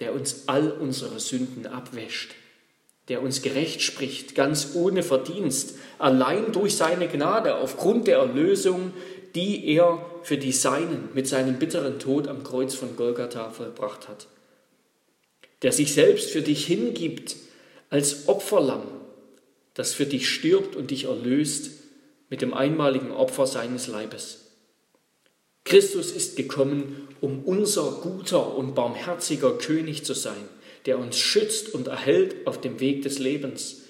der 0.00 0.14
uns 0.14 0.44
all 0.46 0.70
unsere 0.70 1.20
Sünden 1.20 1.66
abwäscht, 1.66 2.34
der 3.10 3.22
uns 3.22 3.42
gerecht 3.42 3.82
spricht, 3.82 4.36
ganz 4.36 4.70
ohne 4.74 5.02
Verdienst, 5.02 5.74
allein 5.98 6.52
durch 6.52 6.76
seine 6.76 7.08
Gnade, 7.08 7.56
aufgrund 7.56 8.06
der 8.06 8.18
Erlösung, 8.18 8.92
die 9.34 9.66
er 9.66 10.06
für 10.22 10.38
die 10.38 10.52
Seinen 10.52 11.08
mit 11.12 11.26
seinem 11.26 11.58
bitteren 11.58 11.98
Tod 11.98 12.28
am 12.28 12.44
Kreuz 12.44 12.74
von 12.74 12.94
Golgatha 12.94 13.50
vollbracht 13.50 14.08
hat. 14.08 14.28
Der 15.62 15.72
sich 15.72 15.92
selbst 15.92 16.30
für 16.30 16.40
dich 16.40 16.64
hingibt 16.64 17.34
als 17.90 18.28
Opferlamm, 18.28 18.86
das 19.74 19.92
für 19.92 20.06
dich 20.06 20.28
stirbt 20.28 20.76
und 20.76 20.92
dich 20.92 21.04
erlöst 21.04 21.70
mit 22.28 22.42
dem 22.42 22.54
einmaligen 22.54 23.10
Opfer 23.10 23.48
seines 23.48 23.88
Leibes. 23.88 24.52
Christus 25.64 26.12
ist 26.12 26.36
gekommen, 26.36 27.08
um 27.20 27.42
unser 27.44 27.90
guter 28.02 28.56
und 28.56 28.76
barmherziger 28.76 29.58
König 29.58 30.04
zu 30.04 30.14
sein, 30.14 30.48
der 30.86 30.98
uns 30.98 31.18
schützt 31.18 31.74
und 31.74 31.88
erhält 31.88 32.46
auf 32.46 32.60
dem 32.60 32.80
Weg 32.80 33.02
des 33.02 33.18
Lebens 33.18 33.82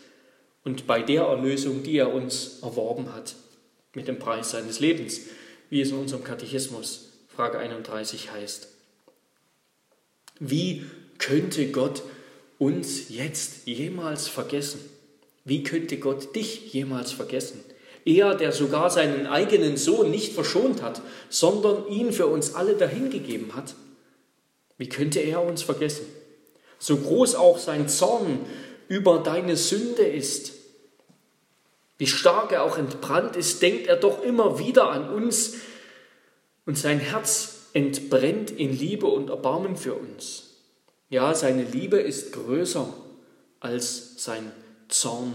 und 0.64 0.86
bei 0.86 1.02
der 1.02 1.22
Erlösung, 1.22 1.82
die 1.82 1.96
er 1.96 2.12
uns 2.12 2.58
erworben 2.62 3.14
hat, 3.14 3.34
mit 3.94 4.08
dem 4.08 4.18
Preis 4.18 4.50
seines 4.50 4.80
Lebens, 4.80 5.22
wie 5.70 5.80
es 5.80 5.90
in 5.90 5.98
unserem 5.98 6.24
Katechismus 6.24 7.10
Frage 7.34 7.58
31 7.58 8.32
heißt. 8.32 8.68
Wie 10.40 10.84
könnte 11.18 11.70
Gott 11.70 12.02
uns 12.58 13.08
jetzt 13.08 13.66
jemals 13.66 14.28
vergessen? 14.28 14.80
Wie 15.44 15.62
könnte 15.62 15.98
Gott 15.98 16.34
dich 16.36 16.72
jemals 16.72 17.12
vergessen? 17.12 17.60
Er, 18.04 18.34
der 18.34 18.52
sogar 18.52 18.90
seinen 18.90 19.26
eigenen 19.26 19.76
Sohn 19.76 20.10
nicht 20.10 20.32
verschont 20.32 20.82
hat, 20.82 21.02
sondern 21.28 21.88
ihn 21.88 22.12
für 22.12 22.26
uns 22.26 22.54
alle 22.54 22.74
dahingegeben 22.74 23.54
hat. 23.54 23.74
Wie 24.76 24.88
könnte 24.88 25.20
er 25.20 25.42
uns 25.42 25.62
vergessen? 25.62 26.06
So 26.80 26.96
groß 26.96 27.36
auch 27.36 27.58
sein 27.58 27.88
Zorn 27.88 28.40
über 28.88 29.20
deine 29.20 29.56
Sünde 29.56 30.02
ist, 30.02 30.54
wie 31.98 32.08
stark 32.08 32.50
er 32.50 32.64
auch 32.64 32.76
entbrannt 32.76 33.36
ist, 33.36 33.62
denkt 33.62 33.86
er 33.86 33.96
doch 33.96 34.24
immer 34.24 34.58
wieder 34.58 34.90
an 34.90 35.08
uns 35.08 35.54
und 36.66 36.76
sein 36.76 36.98
Herz 36.98 37.66
entbrennt 37.74 38.50
in 38.50 38.76
Liebe 38.76 39.06
und 39.06 39.30
Erbarmen 39.30 39.76
für 39.76 39.94
uns. 39.94 40.56
Ja, 41.08 41.32
seine 41.34 41.62
Liebe 41.62 42.00
ist 42.00 42.32
größer 42.32 42.92
als 43.60 44.24
sein 44.24 44.50
Zorn 44.88 45.34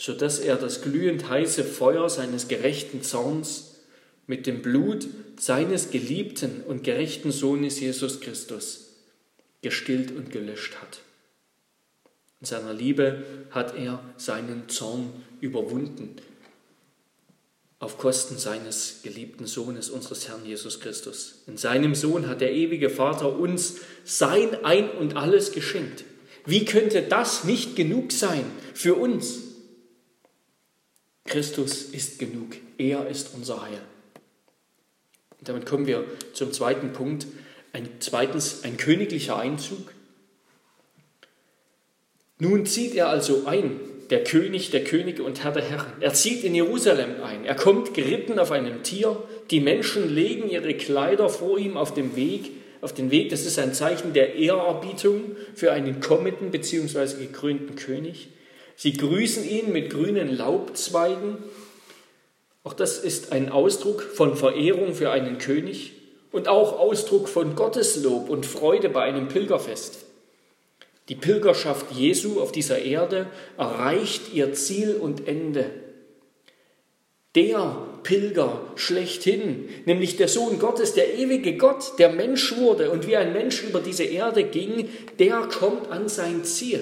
sodass 0.00 0.38
er 0.38 0.56
das 0.56 0.80
glühend 0.80 1.28
heiße 1.28 1.62
Feuer 1.62 2.08
seines 2.08 2.48
gerechten 2.48 3.02
Zorns 3.02 3.74
mit 4.26 4.46
dem 4.46 4.62
Blut 4.62 5.06
seines 5.38 5.90
geliebten 5.90 6.62
und 6.66 6.84
gerechten 6.84 7.30
Sohnes 7.32 7.78
Jesus 7.80 8.20
Christus 8.20 8.89
gestillt 9.62 10.10
und 10.10 10.30
gelöscht 10.30 10.76
hat. 10.80 11.00
In 12.40 12.46
seiner 12.46 12.72
Liebe 12.72 13.22
hat 13.50 13.76
er 13.76 14.02
seinen 14.16 14.68
Zorn 14.68 15.12
überwunden, 15.40 16.16
auf 17.78 17.98
Kosten 17.98 18.38
seines 18.38 19.00
geliebten 19.02 19.46
Sohnes, 19.46 19.90
unseres 19.90 20.28
Herrn 20.28 20.44
Jesus 20.44 20.80
Christus. 20.80 21.42
In 21.46 21.56
seinem 21.56 21.94
Sohn 21.94 22.28
hat 22.28 22.40
der 22.40 22.52
ewige 22.52 22.90
Vater 22.90 23.38
uns 23.38 23.76
sein 24.04 24.64
Ein 24.64 24.90
und 24.90 25.16
alles 25.16 25.52
geschenkt. 25.52 26.04
Wie 26.46 26.64
könnte 26.64 27.02
das 27.02 27.44
nicht 27.44 27.76
genug 27.76 28.12
sein 28.12 28.44
für 28.74 28.94
uns? 28.94 29.40
Christus 31.24 31.84
ist 31.84 32.18
genug. 32.18 32.56
Er 32.76 33.06
ist 33.08 33.34
unser 33.34 33.62
Heil. 33.62 33.80
Und 35.38 35.48
damit 35.48 35.64
kommen 35.64 35.86
wir 35.86 36.04
zum 36.32 36.52
zweiten 36.52 36.92
Punkt. 36.92 37.26
Ein 37.72 37.88
zweitens 38.00 38.64
ein 38.64 38.76
königlicher 38.76 39.38
Einzug. 39.38 39.92
Nun 42.38 42.66
zieht 42.66 42.94
er 42.94 43.08
also 43.08 43.44
ein, 43.46 43.78
der 44.08 44.24
König 44.24 44.70
der 44.70 44.82
Könige 44.82 45.22
und 45.22 45.44
Herr 45.44 45.52
der 45.52 45.62
Herren. 45.62 45.92
Er 46.00 46.12
zieht 46.14 46.42
in 46.42 46.54
Jerusalem 46.54 47.22
ein. 47.22 47.44
Er 47.44 47.54
kommt 47.54 47.94
geritten 47.94 48.38
auf 48.38 48.50
einem 48.50 48.82
Tier. 48.82 49.22
Die 49.50 49.60
Menschen 49.60 50.12
legen 50.12 50.48
ihre 50.50 50.74
Kleider 50.74 51.28
vor 51.28 51.58
ihm 51.58 51.76
auf 51.76 51.94
dem 51.94 52.16
Weg, 52.16 52.50
auf 52.80 52.92
den 52.92 53.10
Weg. 53.10 53.28
Das 53.28 53.46
ist 53.46 53.58
ein 53.58 53.74
Zeichen 53.74 54.14
der 54.14 54.34
Ehrerbietung 54.34 55.36
für 55.54 55.70
einen 55.72 56.00
kommenden 56.00 56.50
bzw. 56.50 57.18
gekrönten 57.20 57.76
König. 57.76 58.28
Sie 58.74 58.94
grüßen 58.94 59.48
ihn 59.48 59.72
mit 59.72 59.90
grünen 59.90 60.34
Laubzweigen. 60.34 61.36
Auch 62.64 62.72
das 62.72 62.98
ist 62.98 63.32
ein 63.32 63.50
Ausdruck 63.50 64.02
von 64.02 64.36
Verehrung 64.36 64.94
für 64.94 65.10
einen 65.10 65.38
König 65.38 65.92
und 66.32 66.48
auch 66.48 66.78
Ausdruck 66.78 67.28
von 67.28 67.54
Gotteslob 67.56 68.28
und 68.28 68.46
Freude 68.46 68.88
bei 68.88 69.02
einem 69.02 69.28
Pilgerfest. 69.28 70.04
Die 71.08 71.16
Pilgerschaft 71.16 71.90
Jesu 71.90 72.40
auf 72.40 72.52
dieser 72.52 72.78
Erde 72.78 73.26
erreicht 73.58 74.32
ihr 74.32 74.52
Ziel 74.52 74.94
und 74.94 75.26
Ende. 75.26 75.66
Der 77.34 77.86
Pilger 78.02 78.60
schlechthin, 78.74 79.68
nämlich 79.86 80.16
der 80.16 80.28
Sohn 80.28 80.58
Gottes, 80.58 80.94
der 80.94 81.16
ewige 81.16 81.56
Gott, 81.56 81.98
der 81.98 82.10
Mensch 82.10 82.56
wurde 82.56 82.90
und 82.90 83.06
wie 83.06 83.16
ein 83.16 83.32
Mensch 83.32 83.62
über 83.62 83.80
diese 83.80 84.04
Erde 84.04 84.44
ging, 84.44 84.88
der 85.18 85.42
kommt 85.42 85.90
an 85.90 86.08
sein 86.08 86.44
Ziel, 86.44 86.80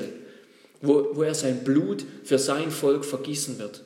wo, 0.81 1.09
wo 1.13 1.23
er 1.23 1.35
sein 1.35 1.65
Blut 1.65 2.05
für 2.25 2.39
sein 2.39 2.71
Volk 2.71 3.05
vergießen 3.05 3.59
wird. 3.59 3.85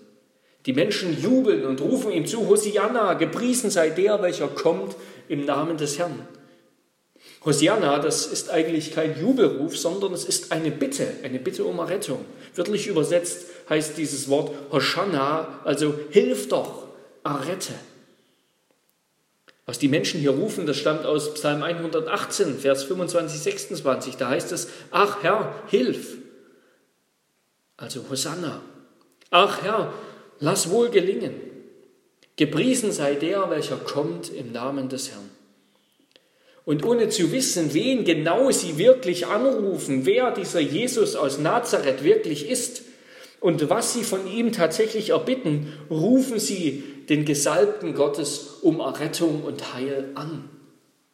Die 0.66 0.72
Menschen 0.72 1.20
jubeln 1.20 1.64
und 1.64 1.80
rufen 1.80 2.12
ihm 2.12 2.26
zu, 2.26 2.48
Hosianna, 2.48 3.14
gepriesen 3.14 3.70
sei 3.70 3.90
der, 3.90 4.22
welcher 4.22 4.46
kommt 4.46 4.94
im 5.28 5.44
Namen 5.44 5.76
des 5.76 5.98
Herrn. 5.98 6.26
Hosianna, 7.44 7.98
das 7.98 8.26
ist 8.26 8.50
eigentlich 8.50 8.94
kein 8.94 9.20
Jubelruf, 9.20 9.76
sondern 9.76 10.12
es 10.12 10.24
ist 10.24 10.52
eine 10.52 10.70
Bitte, 10.70 11.06
eine 11.22 11.38
Bitte 11.38 11.64
um 11.64 11.78
Errettung. 11.78 12.24
Wörtlich 12.54 12.86
übersetzt 12.86 13.46
heißt 13.68 13.96
dieses 13.96 14.28
Wort 14.28 14.54
Hosanna, 14.70 15.60
also 15.64 15.94
hilf 16.10 16.48
doch, 16.48 16.86
errette. 17.24 17.74
Was 19.66 19.78
die 19.78 19.88
Menschen 19.88 20.20
hier 20.20 20.32
rufen, 20.32 20.66
das 20.66 20.76
stammt 20.76 21.06
aus 21.06 21.34
Psalm 21.34 21.62
118, 21.62 22.58
Vers 22.58 22.84
25, 22.84 23.40
26. 23.40 24.16
Da 24.16 24.28
heißt 24.28 24.52
es, 24.52 24.68
ach 24.90 25.22
Herr, 25.22 25.54
hilf. 25.68 26.18
Also 27.76 28.04
Hosanna. 28.10 28.60
Ach 29.30 29.62
Herr, 29.62 29.92
lass 30.40 30.70
wohl 30.70 30.90
gelingen. 30.90 31.51
Gepriesen 32.42 32.90
sei 32.90 33.14
der, 33.14 33.50
welcher 33.50 33.76
kommt 33.76 34.28
im 34.28 34.50
Namen 34.50 34.88
des 34.88 35.12
Herrn. 35.12 35.30
Und 36.64 36.84
ohne 36.84 37.08
zu 37.08 37.30
wissen, 37.30 37.72
wen 37.72 38.04
genau 38.04 38.50
sie 38.50 38.78
wirklich 38.78 39.28
anrufen, 39.28 40.06
wer 40.06 40.32
dieser 40.32 40.58
Jesus 40.58 41.14
aus 41.14 41.38
Nazareth 41.38 42.02
wirklich 42.02 42.50
ist 42.50 42.82
und 43.38 43.70
was 43.70 43.92
sie 43.92 44.02
von 44.02 44.26
ihm 44.26 44.50
tatsächlich 44.50 45.10
erbitten, 45.10 45.72
rufen 45.88 46.40
sie 46.40 46.82
den 47.08 47.24
Gesalbten 47.24 47.94
Gottes 47.94 48.58
um 48.62 48.80
Errettung 48.80 49.44
und 49.44 49.72
Heil 49.74 50.10
an, 50.16 50.48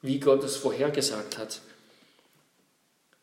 wie 0.00 0.20
Gott 0.20 0.42
es 0.44 0.56
vorhergesagt 0.56 1.36
hat. 1.36 1.60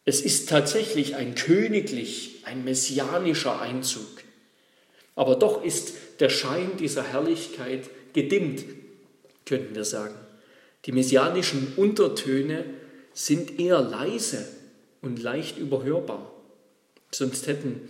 Es 0.04 0.22
ist 0.22 0.48
tatsächlich 0.48 1.16
ein 1.16 1.34
königlich, 1.34 2.44
ein 2.44 2.64
messianischer 2.66 3.60
Einzug. 3.60 4.25
Aber 5.16 5.36
doch 5.36 5.64
ist 5.64 5.94
der 6.20 6.30
Schein 6.30 6.72
dieser 6.78 7.04
Herrlichkeit 7.04 7.90
gedimmt, 8.14 8.64
könnten 9.46 9.76
wir 9.76 9.86
sagen. 9.86 10.16
Die 10.86 10.92
messianischen 10.92 11.74
Untertöne 11.78 12.66
sind 13.14 13.60
eher 13.60 13.82
leise 13.82 14.46
und 15.02 15.22
leicht 15.22 15.58
überhörbar. 15.58 16.32
Sonst 17.12 17.48
hätten 17.48 17.90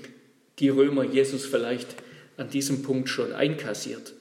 die 0.59 0.69
Römer 0.69 1.03
Jesus 1.03 1.45
vielleicht 1.45 1.95
an 2.37 2.49
diesem 2.49 2.83
Punkt 2.83 3.09
schon 3.09 3.33
einkassiert. 3.33 4.13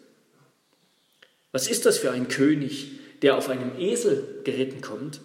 Was 1.53 1.69
ist 1.69 1.87
das 1.87 1.99
für 1.99 2.11
ein 2.11 2.29
König, 2.29 2.93
der 3.23 3.37
auf 3.37 3.49
einem 3.49 3.79
Esel 3.79 4.41
geritten 4.45 4.81
kommt? 4.81 5.21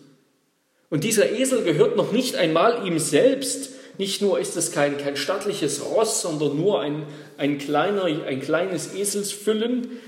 Und 0.89 1.03
dieser 1.03 1.31
Esel 1.31 1.63
gehört 1.63 1.95
noch 1.95 2.11
nicht 2.11 2.35
einmal 2.35 2.85
ihm 2.85 2.99
selbst. 2.99 3.71
Nicht 3.97 4.21
nur 4.21 4.39
ist 4.39 4.55
es 4.57 4.71
kein, 4.71 4.97
kein 4.97 5.17
stattliches 5.17 5.83
Ross, 5.83 6.21
sondern 6.21 6.55
nur 6.55 6.81
ein, 6.81 7.05
ein, 7.39 7.57
kleiner, 7.57 8.03
ein 8.03 8.41
kleines 8.41 8.93
Eselsfüllen, 8.93 9.99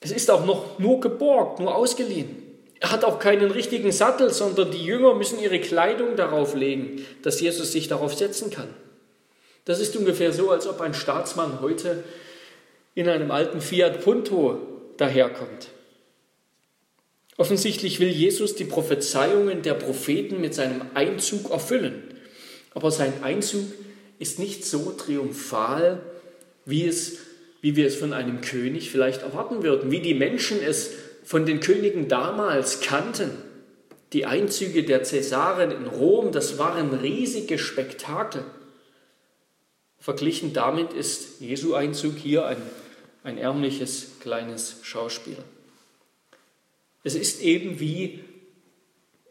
es 0.00 0.10
ist 0.10 0.30
auch 0.30 0.44
noch 0.44 0.78
nur 0.78 1.00
geborgt, 1.00 1.60
nur 1.60 1.74
ausgeliehen. 1.74 2.42
Er 2.80 2.90
hat 2.90 3.04
auch 3.04 3.18
keinen 3.18 3.50
richtigen 3.50 3.90
Sattel, 3.92 4.30
sondern 4.30 4.70
die 4.70 4.84
Jünger 4.84 5.14
müssen 5.14 5.40
ihre 5.40 5.60
Kleidung 5.60 6.16
darauf 6.16 6.54
legen, 6.54 7.06
dass 7.22 7.40
Jesus 7.40 7.72
sich 7.72 7.88
darauf 7.88 8.14
setzen 8.14 8.50
kann. 8.50 8.68
Das 9.64 9.80
ist 9.80 9.96
ungefähr 9.96 10.32
so, 10.32 10.50
als 10.50 10.66
ob 10.66 10.82
ein 10.82 10.92
Staatsmann 10.92 11.62
heute 11.62 12.04
in 12.94 13.08
einem 13.08 13.30
alten 13.30 13.62
Fiat 13.62 14.02
Punto 14.02 14.58
daherkommt. 14.98 15.68
Offensichtlich 17.38 17.98
will 17.98 18.10
Jesus 18.10 18.54
die 18.54 18.64
Prophezeiungen 18.64 19.62
der 19.62 19.74
Propheten 19.74 20.40
mit 20.40 20.54
seinem 20.54 20.82
Einzug 20.92 21.50
erfüllen. 21.50 22.02
Aber 22.74 22.90
sein 22.90 23.12
Einzug 23.22 23.64
ist 24.18 24.38
nicht 24.38 24.64
so 24.64 24.92
triumphal, 24.92 26.00
wie 26.64 26.86
es 26.86 27.18
wie 27.64 27.76
wir 27.76 27.86
es 27.86 27.96
von 27.96 28.12
einem 28.12 28.42
König 28.42 28.90
vielleicht 28.90 29.22
erwarten 29.22 29.62
würden, 29.62 29.90
wie 29.90 30.00
die 30.00 30.12
Menschen 30.12 30.62
es 30.62 30.90
von 31.24 31.46
den 31.46 31.60
Königen 31.60 32.08
damals 32.08 32.82
kannten. 32.82 33.30
Die 34.12 34.26
Einzüge 34.26 34.82
der 34.82 35.02
Cäsaren 35.02 35.70
in 35.70 35.86
Rom, 35.86 36.30
das 36.30 36.58
waren 36.58 36.92
riesige 36.92 37.58
Spektakel. 37.58 38.44
Verglichen 39.98 40.52
damit 40.52 40.92
ist 40.92 41.40
Jesu 41.40 41.72
Einzug 41.72 42.18
hier 42.18 42.44
ein, 42.44 42.58
ein 43.22 43.38
ärmliches 43.38 44.08
kleines 44.20 44.80
Schauspiel. 44.82 45.38
Es 47.02 47.14
ist 47.14 47.40
eben 47.40 47.80
wie 47.80 48.24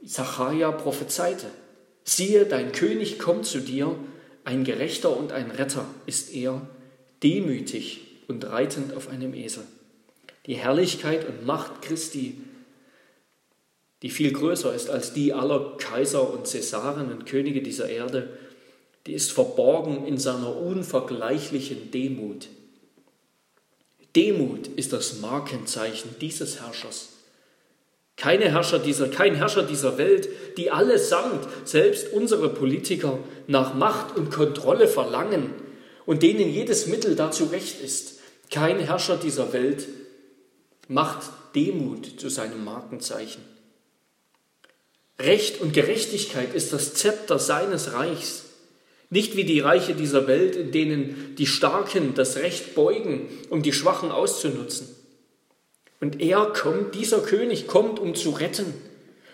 Zachariah 0.04 0.72
prophezeite. 0.72 1.52
Siehe, 2.04 2.48
dein 2.48 2.72
König 2.72 3.19
kommt 3.19 3.46
zu 3.46 3.60
dir, 3.60 3.96
ein 4.45 4.63
Gerechter 4.63 5.15
und 5.15 5.32
ein 5.32 5.51
Retter 5.51 5.86
ist 6.06 6.34
er, 6.34 6.62
demütig 7.21 8.01
und 8.27 8.45
reitend 8.45 8.93
auf 8.93 9.10
einem 9.10 9.34
Esel. 9.34 9.63
Die 10.45 10.56
Herrlichkeit 10.56 11.27
und 11.27 11.45
Macht 11.45 11.82
Christi, 11.82 12.38
die 14.01 14.10
viel 14.10 14.34
größer 14.34 14.73
ist 14.73 14.89
als 14.89 15.13
die 15.13 15.34
aller 15.34 15.77
Kaiser 15.77 16.34
und 16.34 16.47
Cäsaren 16.47 17.12
und 17.12 17.25
Könige 17.25 17.62
dieser 17.62 17.89
Erde, 17.89 18.38
die 19.08 19.13
ist 19.13 19.32
verborgen 19.32 20.06
in 20.06 20.17
seiner 20.17 20.56
unvergleichlichen 20.56 21.91
Demut. 21.91 22.49
Demut 24.15 24.67
ist 24.67 24.93
das 24.93 25.19
Markenzeichen 25.19 26.15
dieses 26.19 26.62
Herrschers. 26.62 27.12
Keine 28.15 28.52
Herrscher 28.52 28.80
dieser, 28.80 29.08
kein 29.08 29.36
Herrscher 29.36 29.63
dieser 29.63 29.97
Welt, 29.97 30.30
die 30.58 30.71
allesamt, 30.71 31.47
selbst 31.65 32.13
unsere 32.13 32.49
Politiker, 32.49 33.19
nach 33.47 33.73
Macht 33.73 34.15
und 34.15 34.32
Kontrolle 34.32 34.88
verlangen 34.88 35.49
und 36.06 36.23
denen 36.23 36.49
jedes 36.49 36.88
Mittel 36.88 37.15
dazu 37.15 37.45
recht 37.45 37.82
ist. 37.82 38.19
Kein 38.52 38.80
Herrscher 38.80 39.17
dieser 39.17 39.52
Welt 39.54 39.88
macht 40.88 41.32
Demut 41.56 42.19
zu 42.19 42.30
seinem 42.30 42.63
Markenzeichen. 42.63 43.41
Recht 45.19 45.62
und 45.62 45.73
Gerechtigkeit 45.73 46.54
ist 46.54 46.73
das 46.73 46.93
Zepter 46.93 47.39
seines 47.39 47.93
Reichs. 47.93 48.45
Nicht 49.10 49.36
wie 49.36 49.43
die 49.43 49.60
Reiche 49.60 49.93
dieser 49.93 50.28
Welt, 50.28 50.56
in 50.56 50.71
denen 50.71 51.36
die 51.38 51.45
Starken 51.45 52.15
das 52.15 52.38
Recht 52.38 52.73
beugen, 52.73 53.30
um 53.49 53.62
die 53.62 53.73
Schwachen 53.73 54.12
auszunutzen. 54.12 54.88
Und 56.04 56.20
er 56.20 56.48
kommt, 56.48 56.96
dieser 56.96 57.22
König 57.22 57.66
kommt, 57.66 57.98
um 57.98 58.13
zu 58.13 58.32
retten, 58.32 58.74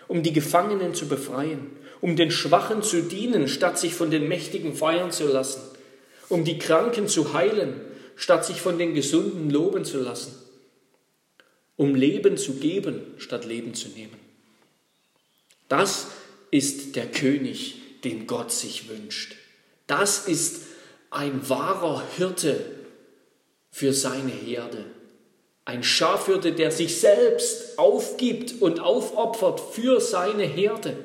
um 0.06 0.22
die 0.22 0.32
Gefangenen 0.32 0.94
zu 0.94 1.08
befreien, 1.08 1.66
um 2.00 2.14
den 2.14 2.30
Schwachen 2.30 2.84
zu 2.84 3.02
dienen, 3.02 3.48
statt 3.48 3.76
sich 3.76 3.92
von 3.92 4.12
den 4.12 4.28
Mächtigen 4.28 4.76
feiern 4.76 5.10
zu 5.10 5.26
lassen, 5.26 5.62
um 6.28 6.44
die 6.44 6.60
Kranken 6.60 7.08
zu 7.08 7.32
heilen, 7.32 7.80
statt 8.14 8.44
sich 8.46 8.60
von 8.60 8.78
den 8.78 8.94
Gesunden 8.94 9.50
loben 9.50 9.84
zu 9.84 9.98
lassen, 9.98 10.32
um 11.74 11.96
Leben 11.96 12.36
zu 12.36 12.52
geben, 12.52 13.00
statt 13.18 13.46
Leben 13.46 13.74
zu 13.74 13.88
nehmen. 13.88 14.14
Das 15.68 16.06
ist 16.52 16.94
der 16.94 17.10
König, 17.10 17.80
den 18.04 18.28
Gott 18.28 18.52
sich 18.52 18.88
wünscht. 18.88 19.34
Das 19.88 20.28
ist 20.28 20.66
ein 21.10 21.48
wahrer 21.48 22.04
Hirte 22.16 22.64
für 23.72 23.92
seine 23.92 24.30
Herde. 24.30 24.84
Ein 25.70 25.84
Schafhirte, 25.84 26.50
der 26.50 26.72
sich 26.72 26.98
selbst 26.98 27.78
aufgibt 27.78 28.60
und 28.60 28.80
aufopfert 28.80 29.60
für 29.60 30.00
seine 30.00 30.42
Herde. 30.42 30.96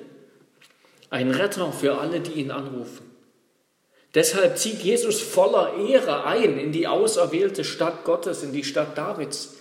Ein 1.11 1.29
Retter 1.29 1.71
für 1.71 1.99
alle, 1.99 2.19
die 2.19 2.31
ihn 2.31 2.49
anrufen. 2.49 3.11
Deshalb 4.15 4.57
zieht 4.57 4.79
Jesus 4.79 5.21
voller 5.21 5.75
Ehre 5.87 6.23
ein 6.23 6.57
in 6.57 6.71
die 6.71 6.87
auserwählte 6.87 7.63
Stadt 7.63 8.05
Gottes, 8.05 8.41
in 8.41 8.53
die 8.53 8.63
Stadt 8.63 8.97
Davids. 8.97 9.57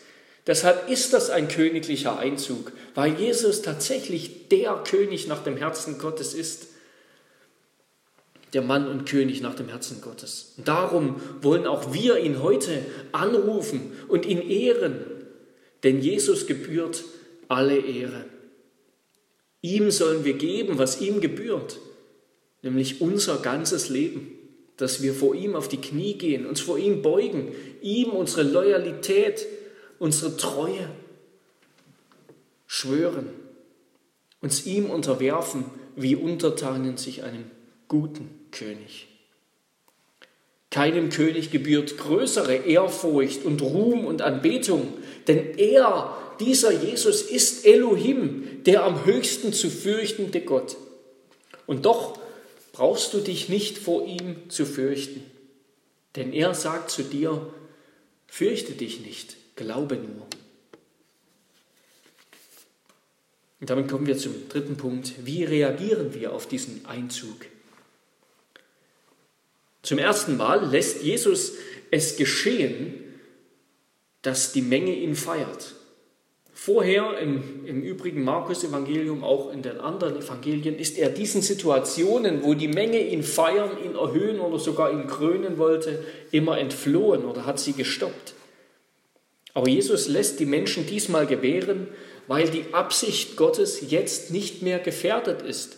Deshalb 0.47 0.89
ist 0.89 1.13
das 1.13 1.29
ein 1.29 1.49
königlicher 1.49 2.19
Einzug, 2.19 2.73
weil 2.95 3.13
Jesus 3.13 3.61
tatsächlich 3.61 4.49
der 4.49 4.73
König 4.89 5.27
nach 5.27 5.45
dem 5.45 5.59
Herzen 5.59 5.99
Gottes 5.99 6.33
ist. 6.33 6.69
Der 8.55 8.63
Mann 8.63 8.89
und 8.89 9.05
König 9.05 9.43
nach 9.43 9.55
dem 9.55 9.69
Herzen 9.69 10.01
Gottes. 10.01 10.55
Und 10.57 10.69
darum 10.69 11.21
wollen 11.43 11.67
auch 11.67 11.93
wir 11.93 12.19
ihn 12.19 12.43
heute 12.43 12.85
anrufen 13.13 13.93
und 14.09 14.25
ihn 14.27 14.41
ehren, 14.41 15.05
denn 15.83 16.01
Jesus 16.01 16.47
gebührt 16.47 17.05
alle 17.49 17.77
Ehre. 17.77 18.25
Ihm 19.61 19.91
sollen 19.91 20.25
wir 20.25 20.35
geben, 20.35 20.79
was 20.79 21.01
ihm 21.01 21.21
gebührt, 21.21 21.79
nämlich 22.63 23.01
unser 23.01 23.39
ganzes 23.39 23.89
Leben 23.89 24.35
dass 24.77 25.03
wir 25.03 25.15
vor 25.15 25.35
ihm 25.35 25.55
auf 25.55 25.69
die 25.69 25.81
Knie 25.81 26.15
gehen, 26.15 26.47
uns 26.47 26.61
vor 26.61 26.79
ihm 26.79 27.03
beugen, 27.03 27.53
ihm 27.81 28.11
unsere 28.11 28.43
Loyalität, 28.43 29.47
unsere 29.99 30.37
Treue 30.37 30.89
schwören, 32.67 33.29
uns 34.41 34.67
ihm 34.67 34.91
unterwerfen, 34.91 35.65
wie 35.97 36.17
Untertanen 36.17 36.97
sich 36.97 37.23
einem 37.23 37.45
guten 37.87 38.29
König. 38.55 39.09
Keinem 40.71 41.11
König 41.11 41.51
gebührt 41.51 41.99
größere 41.99 42.55
Ehrfurcht 42.55 43.45
und 43.45 43.63
Ruhm 43.63 44.07
und 44.07 44.23
Anbetung, 44.23 44.93
denn 45.29 45.57
er, 45.57 46.17
dieser 46.41 46.73
Jesus, 46.73 47.23
ist 47.23 47.65
Elohim, 47.65 48.65
der 48.65 48.83
am 48.83 49.05
höchsten 49.05 49.53
zu 49.53 49.71
fürchtende 49.71 50.41
Gott. 50.41 50.77
Und 51.67 51.85
doch 51.85 52.19
brauchst 52.73 53.15
du 53.15 53.19
dich 53.21 53.49
nicht 53.49 53.79
vor 53.79 54.07
ihm 54.07 54.51
zu 54.51 54.67
fürchten, 54.67 55.23
denn 56.17 56.33
er 56.33 56.55
sagt 56.55 56.91
zu 56.91 57.03
dir, 57.03 57.53
fürchte 58.27 58.73
dich 58.73 59.01
nicht, 59.01 59.37
glaube 59.55 59.95
nur. 59.95 60.27
Und 63.61 63.71
damit 63.71 63.89
kommen 63.89 64.07
wir 64.07 64.19
zum 64.19 64.49
dritten 64.49 64.77
Punkt. 64.77 65.13
Wie 65.25 65.45
reagieren 65.45 66.15
wir 66.15 66.33
auf 66.33 66.47
diesen 66.47 66.85
Einzug? 66.85 67.47
Zum 69.85 69.99
ersten 69.99 70.39
Mal 70.39 70.65
lässt 70.71 71.03
Jesus 71.03 71.53
es 71.91 72.17
geschehen, 72.17 72.95
dass 74.23 74.53
die 74.53 74.63
Menge 74.63 74.95
ihn 74.95 75.15
feiert. 75.15 75.75
Vorher 76.55 77.19
im, 77.19 77.67
im 77.67 77.83
übrigen 77.83 78.25
Markus-Evangelium, 78.25 79.23
auch 79.23 79.53
in 79.53 79.61
den 79.61 79.81
anderen 79.81 80.17
Evangelien, 80.17 80.79
ist 80.79 80.97
er 80.97 81.11
diesen 81.11 81.43
Situationen, 81.43 82.43
wo 82.43 82.55
die 82.55 82.69
Menge 82.69 83.01
ihn 83.01 83.23
feiern, 83.23 83.73
ihn 83.85 83.95
erhöhen 83.95 84.41
oder 84.41 84.59
sogar 84.59 84.91
ihn 84.91 85.07
krönen 85.07 85.59
wollte, 85.59 86.03
immer 86.31 86.59
entflohen 86.59 87.27
oder 87.27 87.45
hat 87.45 87.61
sie 87.61 87.75
gestoppt. 87.75 88.33
Aber 89.53 89.69
Jesus 89.69 90.09
lässt 90.09 90.41
die 90.41 90.47
Menschen 90.47 90.87
diesmal 90.87 91.27
gewähren, 91.27 91.89
weil 92.27 92.49
die 92.49 92.73
Absicht 92.73 93.37
Gottes 93.37 93.91
jetzt 93.91 94.31
nicht 94.31 94.63
mehr 94.63 94.79
gefährdet 94.79 95.43
ist. 95.43 95.77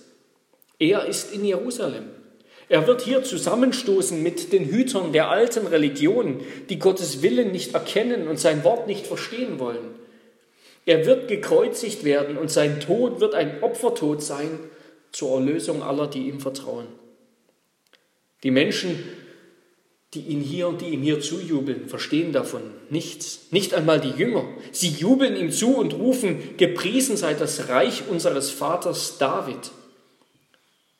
Er 0.78 1.06
ist 1.06 1.32
in 1.32 1.44
Jerusalem. 1.44 2.04
Er 2.68 2.86
wird 2.86 3.02
hier 3.02 3.22
zusammenstoßen 3.22 4.22
mit 4.22 4.52
den 4.52 4.64
Hütern 4.64 5.12
der 5.12 5.30
alten 5.30 5.66
Religion, 5.66 6.40
die 6.68 6.78
Gottes 6.78 7.22
Willen 7.22 7.52
nicht 7.52 7.74
erkennen 7.74 8.26
und 8.26 8.40
sein 8.40 8.64
Wort 8.64 8.86
nicht 8.86 9.06
verstehen 9.06 9.58
wollen. 9.60 9.94
Er 10.84 11.06
wird 11.06 11.28
gekreuzigt 11.28 12.04
werden 12.04 12.36
und 12.36 12.50
sein 12.50 12.80
Tod 12.80 13.20
wird 13.20 13.34
ein 13.34 13.62
Opfertod 13.62 14.22
sein 14.22 14.58
zur 15.12 15.38
Erlösung 15.38 15.82
aller, 15.82 16.08
die 16.08 16.28
ihm 16.28 16.40
vertrauen. 16.40 16.86
Die 18.42 18.50
Menschen, 18.50 19.02
die 20.14 20.20
ihn 20.20 20.40
hier 20.40 20.72
die 20.72 20.86
ihm 20.86 21.02
hier 21.02 21.20
zujubeln, 21.20 21.88
verstehen 21.88 22.32
davon 22.32 22.62
nichts. 22.90 23.46
Nicht 23.50 23.74
einmal 23.74 24.00
die 24.00 24.10
Jünger. 24.10 24.44
Sie 24.72 24.88
jubeln 24.88 25.36
ihm 25.36 25.50
zu 25.50 25.76
und 25.76 25.94
rufen, 25.94 26.56
gepriesen 26.56 27.16
sei 27.16 27.34
das 27.34 27.68
Reich 27.68 28.04
unseres 28.08 28.50
Vaters 28.50 29.18
David. 29.18 29.70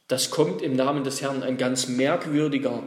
Das 0.09 0.31
kommt 0.31 0.63
im 0.63 0.77
Namen 0.77 1.05
des 1.05 1.21
Herrn, 1.21 1.43
ein 1.43 1.59
ganz 1.59 1.89
merkwürdiger 1.89 2.83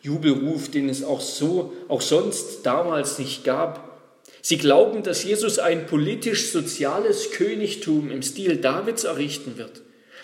Jubelruf, 0.00 0.70
den 0.70 0.88
es 0.88 1.04
auch 1.04 1.20
so, 1.20 1.72
auch 1.88 2.00
sonst 2.00 2.64
damals 2.64 3.18
nicht 3.18 3.44
gab. 3.44 4.00
Sie 4.40 4.58
glauben, 4.58 5.02
dass 5.02 5.22
Jesus 5.22 5.58
ein 5.58 5.86
politisch-soziales 5.86 7.30
Königtum 7.30 8.10
im 8.10 8.22
Stil 8.22 8.56
Davids 8.56 9.04
errichten 9.04 9.56
wird, 9.56 9.82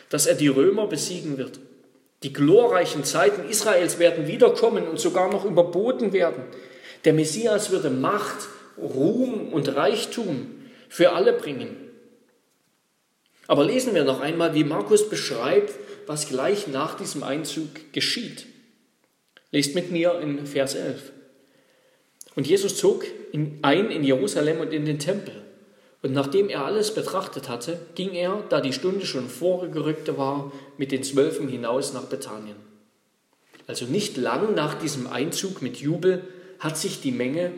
dass 0.08 0.26
er 0.26 0.34
die 0.34 0.48
Römer 0.48 0.88
besiegen 0.88 1.38
wird. 1.38 1.60
Die 2.24 2.32
glorreichen 2.32 3.04
Zeiten 3.04 3.48
Israels 3.48 4.00
werden 4.00 4.26
wiederkommen 4.26 4.88
und 4.88 4.98
sogar 4.98 5.30
noch 5.30 5.44
überboten 5.44 6.12
werden. 6.12 6.42
Der 7.04 7.12
Messias 7.12 7.70
würde 7.70 7.90
Macht, 7.90 8.48
Ruhm 8.76 9.52
und 9.52 9.76
Reichtum 9.76 10.50
für 10.88 11.12
alle 11.12 11.32
bringen. 11.32 11.76
Aber 13.46 13.64
lesen 13.64 13.94
wir 13.94 14.04
noch 14.04 14.20
einmal, 14.20 14.54
wie 14.54 14.64
Markus 14.64 15.08
beschreibt, 15.08 15.72
was 16.08 16.28
gleich 16.28 16.66
nach 16.66 16.96
diesem 16.96 17.22
Einzug 17.22 17.92
geschieht. 17.92 18.46
Lest 19.50 19.74
mit 19.74 19.90
mir 19.90 20.18
in 20.20 20.46
Vers 20.46 20.74
11. 20.74 21.12
Und 22.34 22.46
Jesus 22.46 22.76
zog 22.76 23.04
ein 23.62 23.90
in 23.90 24.04
Jerusalem 24.04 24.60
und 24.60 24.72
in 24.72 24.84
den 24.84 24.98
Tempel. 24.98 25.34
Und 26.02 26.12
nachdem 26.12 26.48
er 26.48 26.64
alles 26.64 26.94
betrachtet 26.94 27.48
hatte, 27.48 27.78
ging 27.94 28.12
er, 28.12 28.44
da 28.48 28.60
die 28.60 28.72
Stunde 28.72 29.04
schon 29.04 29.28
vorgerückt 29.28 30.16
war, 30.16 30.52
mit 30.76 30.92
den 30.92 31.02
Zwölfen 31.02 31.48
hinaus 31.48 31.92
nach 31.92 32.04
Bethanien. 32.04 32.56
Also 33.66 33.84
nicht 33.84 34.16
lang 34.16 34.54
nach 34.54 34.74
diesem 34.74 35.06
Einzug 35.08 35.60
mit 35.60 35.78
Jubel 35.78 36.22
hat 36.58 36.78
sich 36.78 37.00
die 37.00 37.12
Menge 37.12 37.52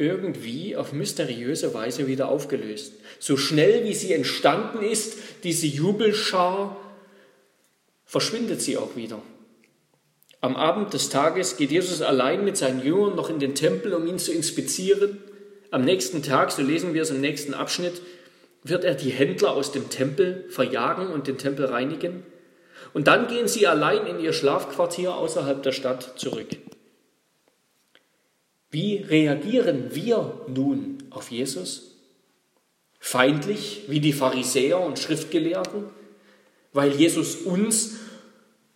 irgendwie 0.00 0.76
auf 0.76 0.92
mysteriöse 0.92 1.74
Weise 1.74 2.06
wieder 2.06 2.28
aufgelöst. 2.28 2.94
So 3.18 3.36
schnell 3.36 3.84
wie 3.84 3.94
sie 3.94 4.14
entstanden 4.14 4.82
ist, 4.82 5.18
diese 5.44 5.66
Jubelschar, 5.66 6.76
verschwindet 8.06 8.62
sie 8.62 8.78
auch 8.78 8.96
wieder. 8.96 9.20
Am 10.40 10.56
Abend 10.56 10.94
des 10.94 11.10
Tages 11.10 11.58
geht 11.58 11.70
Jesus 11.70 12.00
allein 12.00 12.46
mit 12.46 12.56
seinen 12.56 12.82
Jüngern 12.82 13.14
noch 13.14 13.28
in 13.28 13.38
den 13.38 13.54
Tempel, 13.54 13.92
um 13.92 14.06
ihn 14.06 14.18
zu 14.18 14.32
inspizieren. 14.32 15.18
Am 15.70 15.84
nächsten 15.84 16.22
Tag, 16.22 16.50
so 16.50 16.62
lesen 16.62 16.94
wir 16.94 17.02
es 17.02 17.10
im 17.10 17.20
nächsten 17.20 17.52
Abschnitt, 17.52 18.00
wird 18.64 18.84
er 18.84 18.94
die 18.94 19.10
Händler 19.10 19.52
aus 19.52 19.70
dem 19.70 19.90
Tempel 19.90 20.46
verjagen 20.48 21.08
und 21.08 21.26
den 21.26 21.36
Tempel 21.36 21.66
reinigen. 21.66 22.24
Und 22.94 23.06
dann 23.06 23.28
gehen 23.28 23.48
sie 23.48 23.66
allein 23.66 24.06
in 24.06 24.18
ihr 24.18 24.32
Schlafquartier 24.32 25.14
außerhalb 25.14 25.62
der 25.62 25.72
Stadt 25.72 26.18
zurück. 26.18 26.48
Wie 28.70 28.98
reagieren 28.98 29.90
wir 29.92 30.42
nun 30.46 30.98
auf 31.10 31.30
Jesus? 31.30 31.96
Feindlich 33.00 33.82
wie 33.88 33.98
die 33.98 34.12
Pharisäer 34.12 34.80
und 34.80 34.98
Schriftgelehrten, 34.98 35.86
weil 36.72 36.92
Jesus 36.92 37.36
uns 37.36 37.96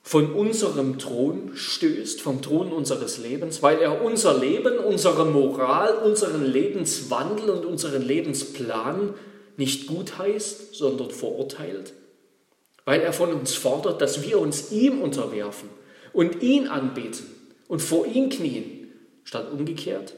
von 0.02 0.32
unserem 0.32 0.98
Thron 0.98 1.52
stößt, 1.54 2.20
vom 2.20 2.42
Thron 2.42 2.72
unseres 2.72 3.18
Lebens, 3.18 3.62
weil 3.62 3.78
er 3.78 4.04
unser 4.04 4.36
Leben, 4.38 4.78
unsere 4.78 5.24
Moral, 5.26 5.94
unseren 5.98 6.44
Lebenswandel 6.44 7.50
und 7.50 7.64
unseren 7.64 8.02
Lebensplan 8.02 9.14
nicht 9.56 9.86
gut 9.86 10.18
heißt, 10.18 10.74
sondern 10.74 11.10
verurteilt, 11.10 11.92
weil 12.84 13.00
er 13.00 13.12
von 13.12 13.32
uns 13.32 13.54
fordert, 13.54 14.02
dass 14.02 14.28
wir 14.28 14.40
uns 14.40 14.72
ihm 14.72 15.00
unterwerfen 15.00 15.68
und 16.12 16.42
ihn 16.42 16.66
anbeten 16.66 17.26
und 17.68 17.80
vor 17.80 18.06
ihm 18.06 18.28
knien 18.28 18.73
statt 19.24 19.50
umgekehrt? 19.50 20.14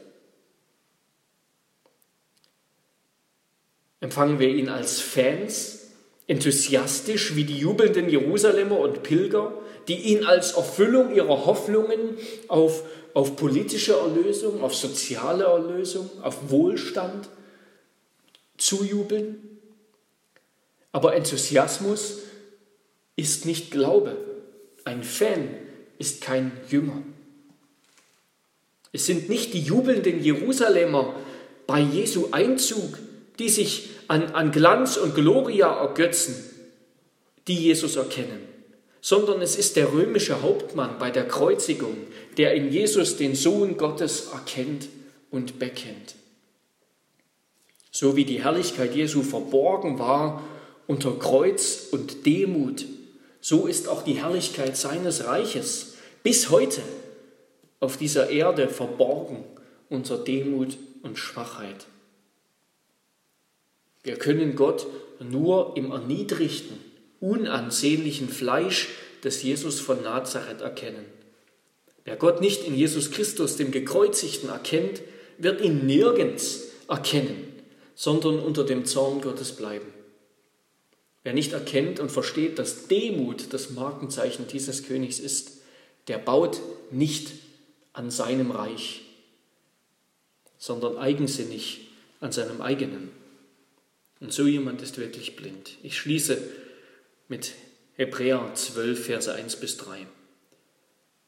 Empfangen 3.99 4.39
wir 4.39 4.49
ihn 4.49 4.69
als 4.69 4.99
Fans, 4.99 5.87
enthusiastisch 6.27 7.35
wie 7.35 7.45
die 7.45 7.57
jubelnden 7.57 8.09
Jerusalemer 8.09 8.79
und 8.79 9.01
Pilger, 9.01 9.53
die 9.87 9.95
ihn 9.95 10.25
als 10.25 10.51
Erfüllung 10.53 11.15
ihrer 11.15 11.45
Hoffnungen 11.45 12.17
auf, 12.47 12.83
auf 13.13 13.35
politische 13.35 13.93
Erlösung, 13.93 14.61
auf 14.61 14.75
soziale 14.75 15.45
Erlösung, 15.45 16.09
auf 16.21 16.51
Wohlstand 16.51 17.29
zujubeln? 18.57 19.59
Aber 20.91 21.15
Enthusiasmus 21.15 22.19
ist 23.15 23.45
nicht 23.45 23.71
Glaube. 23.71 24.17
Ein 24.83 25.03
Fan 25.03 25.49
ist 25.97 26.21
kein 26.21 26.51
Jünger. 26.69 27.01
Es 28.97 29.05
sind 29.05 29.29
nicht 29.29 29.53
die 29.53 29.61
jubelnden 29.61 30.23
Jerusalemer 30.23 31.13
bei 31.67 31.81
Jesu 31.81 32.29
Einzug, 32.31 32.97
die 33.37 33.47
sich 33.47 33.89
an, 34.07 34.31
an 34.31 34.51
Glanz 34.51 34.97
und 34.97 35.13
Gloria 35.13 35.71
ergötzen, 35.81 36.33
die 37.47 37.53
Jesus 37.53 37.95
erkennen, 37.95 38.39
sondern 38.99 39.43
es 39.43 39.55
ist 39.55 39.75
der 39.75 39.93
römische 39.93 40.41
Hauptmann 40.41 40.97
bei 40.97 41.11
der 41.11 41.27
Kreuzigung, 41.27 41.95
der 42.37 42.55
in 42.55 42.71
Jesus 42.71 43.17
den 43.17 43.35
Sohn 43.35 43.77
Gottes 43.77 44.29
erkennt 44.33 44.87
und 45.29 45.59
bekennt. 45.59 46.15
So 47.91 48.15
wie 48.15 48.25
die 48.25 48.43
Herrlichkeit 48.43 48.95
Jesu 48.95 49.21
verborgen 49.21 49.99
war 49.99 50.41
unter 50.87 51.11
Kreuz 51.19 51.89
und 51.91 52.25
Demut, 52.25 52.87
so 53.41 53.67
ist 53.67 53.89
auch 53.89 54.01
die 54.01 54.23
Herrlichkeit 54.23 54.75
seines 54.75 55.25
Reiches 55.25 55.97
bis 56.23 56.49
heute 56.49 56.81
auf 57.79 57.97
dieser 57.97 58.29
Erde 58.29 58.69
verborgen 58.69 59.43
unter 59.89 60.17
Demut 60.17 60.77
und 61.03 61.17
Schwachheit. 61.17 61.87
Wir 64.03 64.15
können 64.17 64.55
Gott 64.55 64.87
nur 65.19 65.75
im 65.75 65.91
erniedrigten, 65.91 66.77
unansehnlichen 67.19 68.29
Fleisch 68.29 68.89
des 69.23 69.43
Jesus 69.43 69.79
von 69.79 70.03
Nazareth 70.03 70.61
erkennen. 70.61 71.05
Wer 72.05 72.15
Gott 72.15 72.39
nicht 72.39 72.63
in 72.63 72.75
Jesus 72.75 73.11
Christus, 73.11 73.57
dem 73.57 73.71
Gekreuzigten, 73.71 74.49
erkennt, 74.49 75.01
wird 75.37 75.61
ihn 75.61 75.85
nirgends 75.85 76.69
erkennen, 76.87 77.51
sondern 77.95 78.39
unter 78.39 78.63
dem 78.63 78.85
Zorn 78.85 79.21
Gottes 79.21 79.51
bleiben. 79.51 79.87
Wer 81.23 81.33
nicht 81.33 81.51
erkennt 81.51 81.99
und 81.99 82.09
versteht, 82.09 82.57
dass 82.59 82.87
Demut 82.87 83.51
das 83.51 83.71
Markenzeichen 83.71 84.47
dieses 84.47 84.83
Königs 84.87 85.19
ist, 85.19 85.57
der 86.07 86.17
baut 86.17 86.61
nicht 86.91 87.33
an 87.97 88.11
seinem 88.11 88.51
Reich, 88.51 89.01
sondern 90.59 90.97
eigensinnig 90.97 91.87
an 92.19 92.31
seinem 92.31 92.61
eigenen. 92.61 93.09
Und 94.19 94.31
so 94.31 94.45
jemand 94.45 94.83
ist 94.83 94.99
wirklich 94.99 95.35
blind. 95.35 95.77
Ich 95.81 95.97
schließe 95.97 96.37
mit 97.27 97.53
Hebräer 97.95 98.51
12, 98.53 99.03
Verse 99.03 99.33
1 99.33 99.55
bis 99.55 99.77
3. 99.77 100.05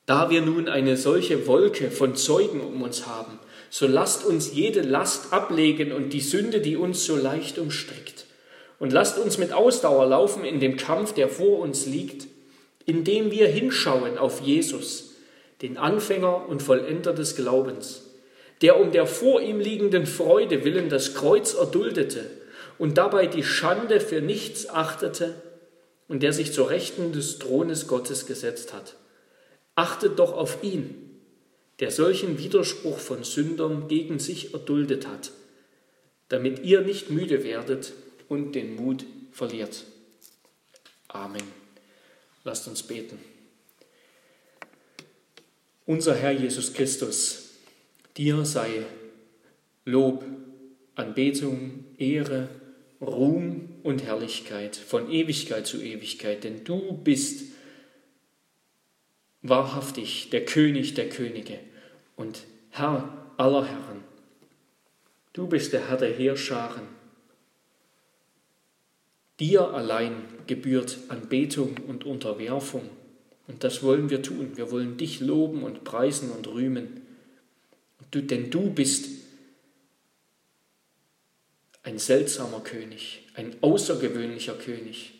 Da 0.05 0.29
wir 0.29 0.41
nun 0.41 0.69
eine 0.69 0.95
solche 0.95 1.47
Wolke 1.47 1.89
von 1.89 2.15
Zeugen 2.15 2.61
um 2.61 2.83
uns 2.83 3.07
haben, 3.07 3.39
so 3.71 3.87
lasst 3.87 4.23
uns 4.23 4.53
jede 4.53 4.81
Last 4.81 5.33
ablegen 5.33 5.91
und 5.91 6.13
die 6.13 6.21
Sünde, 6.21 6.61
die 6.61 6.77
uns 6.77 7.03
so 7.03 7.15
leicht 7.15 7.57
umstrickt. 7.57 8.27
Und 8.77 8.93
lasst 8.93 9.17
uns 9.17 9.39
mit 9.39 9.53
Ausdauer 9.53 10.05
laufen 10.05 10.45
in 10.45 10.59
dem 10.59 10.77
Kampf, 10.77 11.13
der 11.13 11.29
vor 11.29 11.59
uns 11.59 11.87
liegt, 11.87 12.27
indem 12.85 13.31
wir 13.31 13.47
hinschauen 13.47 14.19
auf 14.19 14.41
Jesus, 14.41 15.08
den 15.61 15.77
Anfänger 15.77 16.47
und 16.47 16.63
Vollender 16.63 17.13
des 17.13 17.35
Glaubens, 17.35 18.03
der 18.61 18.79
um 18.79 18.91
der 18.91 19.05
vor 19.05 19.41
ihm 19.41 19.59
liegenden 19.59 20.05
Freude 20.05 20.63
willen 20.63 20.89
das 20.89 21.15
Kreuz 21.15 21.53
erduldete 21.53 22.29
und 22.77 22.97
dabei 22.97 23.27
die 23.27 23.43
Schande 23.43 23.99
für 23.99 24.21
nichts 24.21 24.69
achtete 24.69 25.35
und 26.07 26.23
der 26.23 26.33
sich 26.33 26.53
zur 26.53 26.69
Rechten 26.69 27.11
des 27.11 27.39
Thrones 27.39 27.87
Gottes 27.87 28.25
gesetzt 28.25 28.73
hat. 28.73 28.95
Achtet 29.75 30.19
doch 30.19 30.33
auf 30.33 30.63
ihn, 30.63 31.21
der 31.79 31.91
solchen 31.91 32.39
Widerspruch 32.39 32.97
von 32.99 33.23
Sündern 33.23 33.87
gegen 33.87 34.19
sich 34.19 34.53
erduldet 34.53 35.07
hat, 35.07 35.31
damit 36.27 36.59
ihr 36.63 36.81
nicht 36.81 37.09
müde 37.09 37.43
werdet 37.43 37.93
und 38.27 38.53
den 38.53 38.75
Mut 38.75 39.05
verliert. 39.31 39.85
Amen. 41.07 41.43
Lasst 42.43 42.67
uns 42.67 42.83
beten. 42.83 43.19
Unser 45.89 46.13
Herr 46.13 46.33
Jesus 46.33 46.73
Christus, 46.73 47.49
dir 48.15 48.45
sei 48.45 48.85
Lob, 49.85 50.23
Anbetung, 50.93 51.83
Ehre, 51.97 52.47
Ruhm 53.01 53.69
und 53.81 54.03
Herrlichkeit 54.03 54.75
von 54.75 55.09
Ewigkeit 55.09 55.65
zu 55.65 55.81
Ewigkeit, 55.81 56.43
denn 56.43 56.63
du 56.63 56.93
bist 56.93 57.45
wahrhaftig 59.41 60.29
der 60.29 60.45
König 60.45 60.93
der 60.93 61.09
Könige 61.09 61.57
und 62.15 62.43
Herr 62.69 63.33
aller 63.37 63.65
Herren. 63.65 64.03
Du 65.33 65.47
bist 65.47 65.73
der 65.73 65.89
Herr 65.89 65.97
der 65.97 66.13
Heerscharen. 66.13 66.87
Dir 69.39 69.73
allein 69.73 70.21
gebührt 70.45 70.99
Anbetung 71.07 71.77
und 71.87 72.05
Unterwerfung. 72.05 72.87
Und 73.49 73.63
das 73.63 73.81
wollen 73.81 74.11
wir 74.11 74.21
tun. 74.21 74.51
Wir 74.55 74.69
wollen 74.69 74.97
dich 74.97 75.21
loben 75.21 75.63
und 75.63 75.83
preisen 75.83 76.29
und 76.31 76.47
rühmen. 76.47 77.01
Du, 78.11 78.21
denn 78.21 78.51
du 78.51 78.69
bist 78.69 79.09
ein 81.81 81.97
seltsamer 81.97 82.59
König, 82.59 83.27
ein 83.33 83.55
außergewöhnlicher 83.61 84.53
König, 84.53 85.13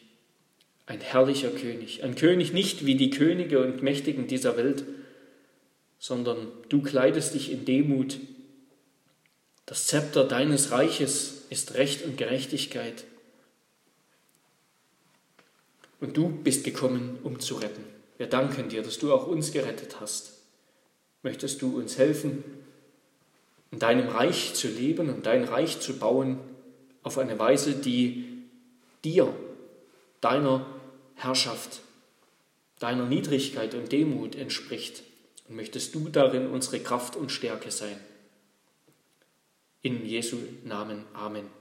ein 0.85 1.01
herrlicher 1.01 1.49
König, 1.49 2.03
ein 2.03 2.13
König 2.13 2.53
nicht 2.53 2.85
wie 2.85 2.95
die 2.95 3.09
Könige 3.09 3.63
und 3.63 3.81
Mächtigen 3.81 4.27
dieser 4.27 4.57
Welt, 4.57 4.83
sondern 5.97 6.49
du 6.69 6.83
kleidest 6.83 7.33
dich 7.33 7.51
in 7.51 7.65
Demut. 7.65 8.19
Das 9.65 9.87
Zepter 9.87 10.23
deines 10.23 10.69
Reiches 10.69 11.45
ist 11.49 11.73
Recht 11.73 12.05
und 12.05 12.17
Gerechtigkeit. 12.17 13.05
Und 15.99 16.15
du 16.15 16.29
bist 16.29 16.63
gekommen, 16.63 17.17
um 17.23 17.39
zu 17.39 17.55
retten. 17.55 17.98
Wir 18.19 18.27
danken 18.27 18.67
dir, 18.67 18.83
dass 18.83 18.99
du 18.99 19.13
auch 19.13 19.27
uns 19.27 19.53
gerettet 19.53 20.01
hast. 20.01 20.33
Möchtest 21.23 21.61
du 21.61 21.77
uns 21.77 21.97
helfen, 21.97 22.43
in 23.71 23.79
deinem 23.79 24.09
Reich 24.09 24.53
zu 24.55 24.67
leben 24.67 25.09
und 25.09 25.25
dein 25.25 25.45
Reich 25.45 25.79
zu 25.79 25.97
bauen 25.97 26.37
auf 27.01 27.17
eine 27.17 27.39
Weise, 27.39 27.75
die 27.75 28.43
dir, 29.05 29.33
deiner 30.19 30.65
Herrschaft, 31.15 31.79
deiner 32.79 33.05
Niedrigkeit 33.05 33.73
und 33.73 33.89
Demut 33.89 34.35
entspricht. 34.35 35.03
Und 35.47 35.55
möchtest 35.55 35.95
du 35.95 36.09
darin 36.09 36.47
unsere 36.47 36.81
Kraft 36.81 37.15
und 37.15 37.31
Stärke 37.31 37.71
sein. 37.71 37.97
In 39.81 40.05
Jesu 40.05 40.35
Namen. 40.65 41.05
Amen. 41.13 41.58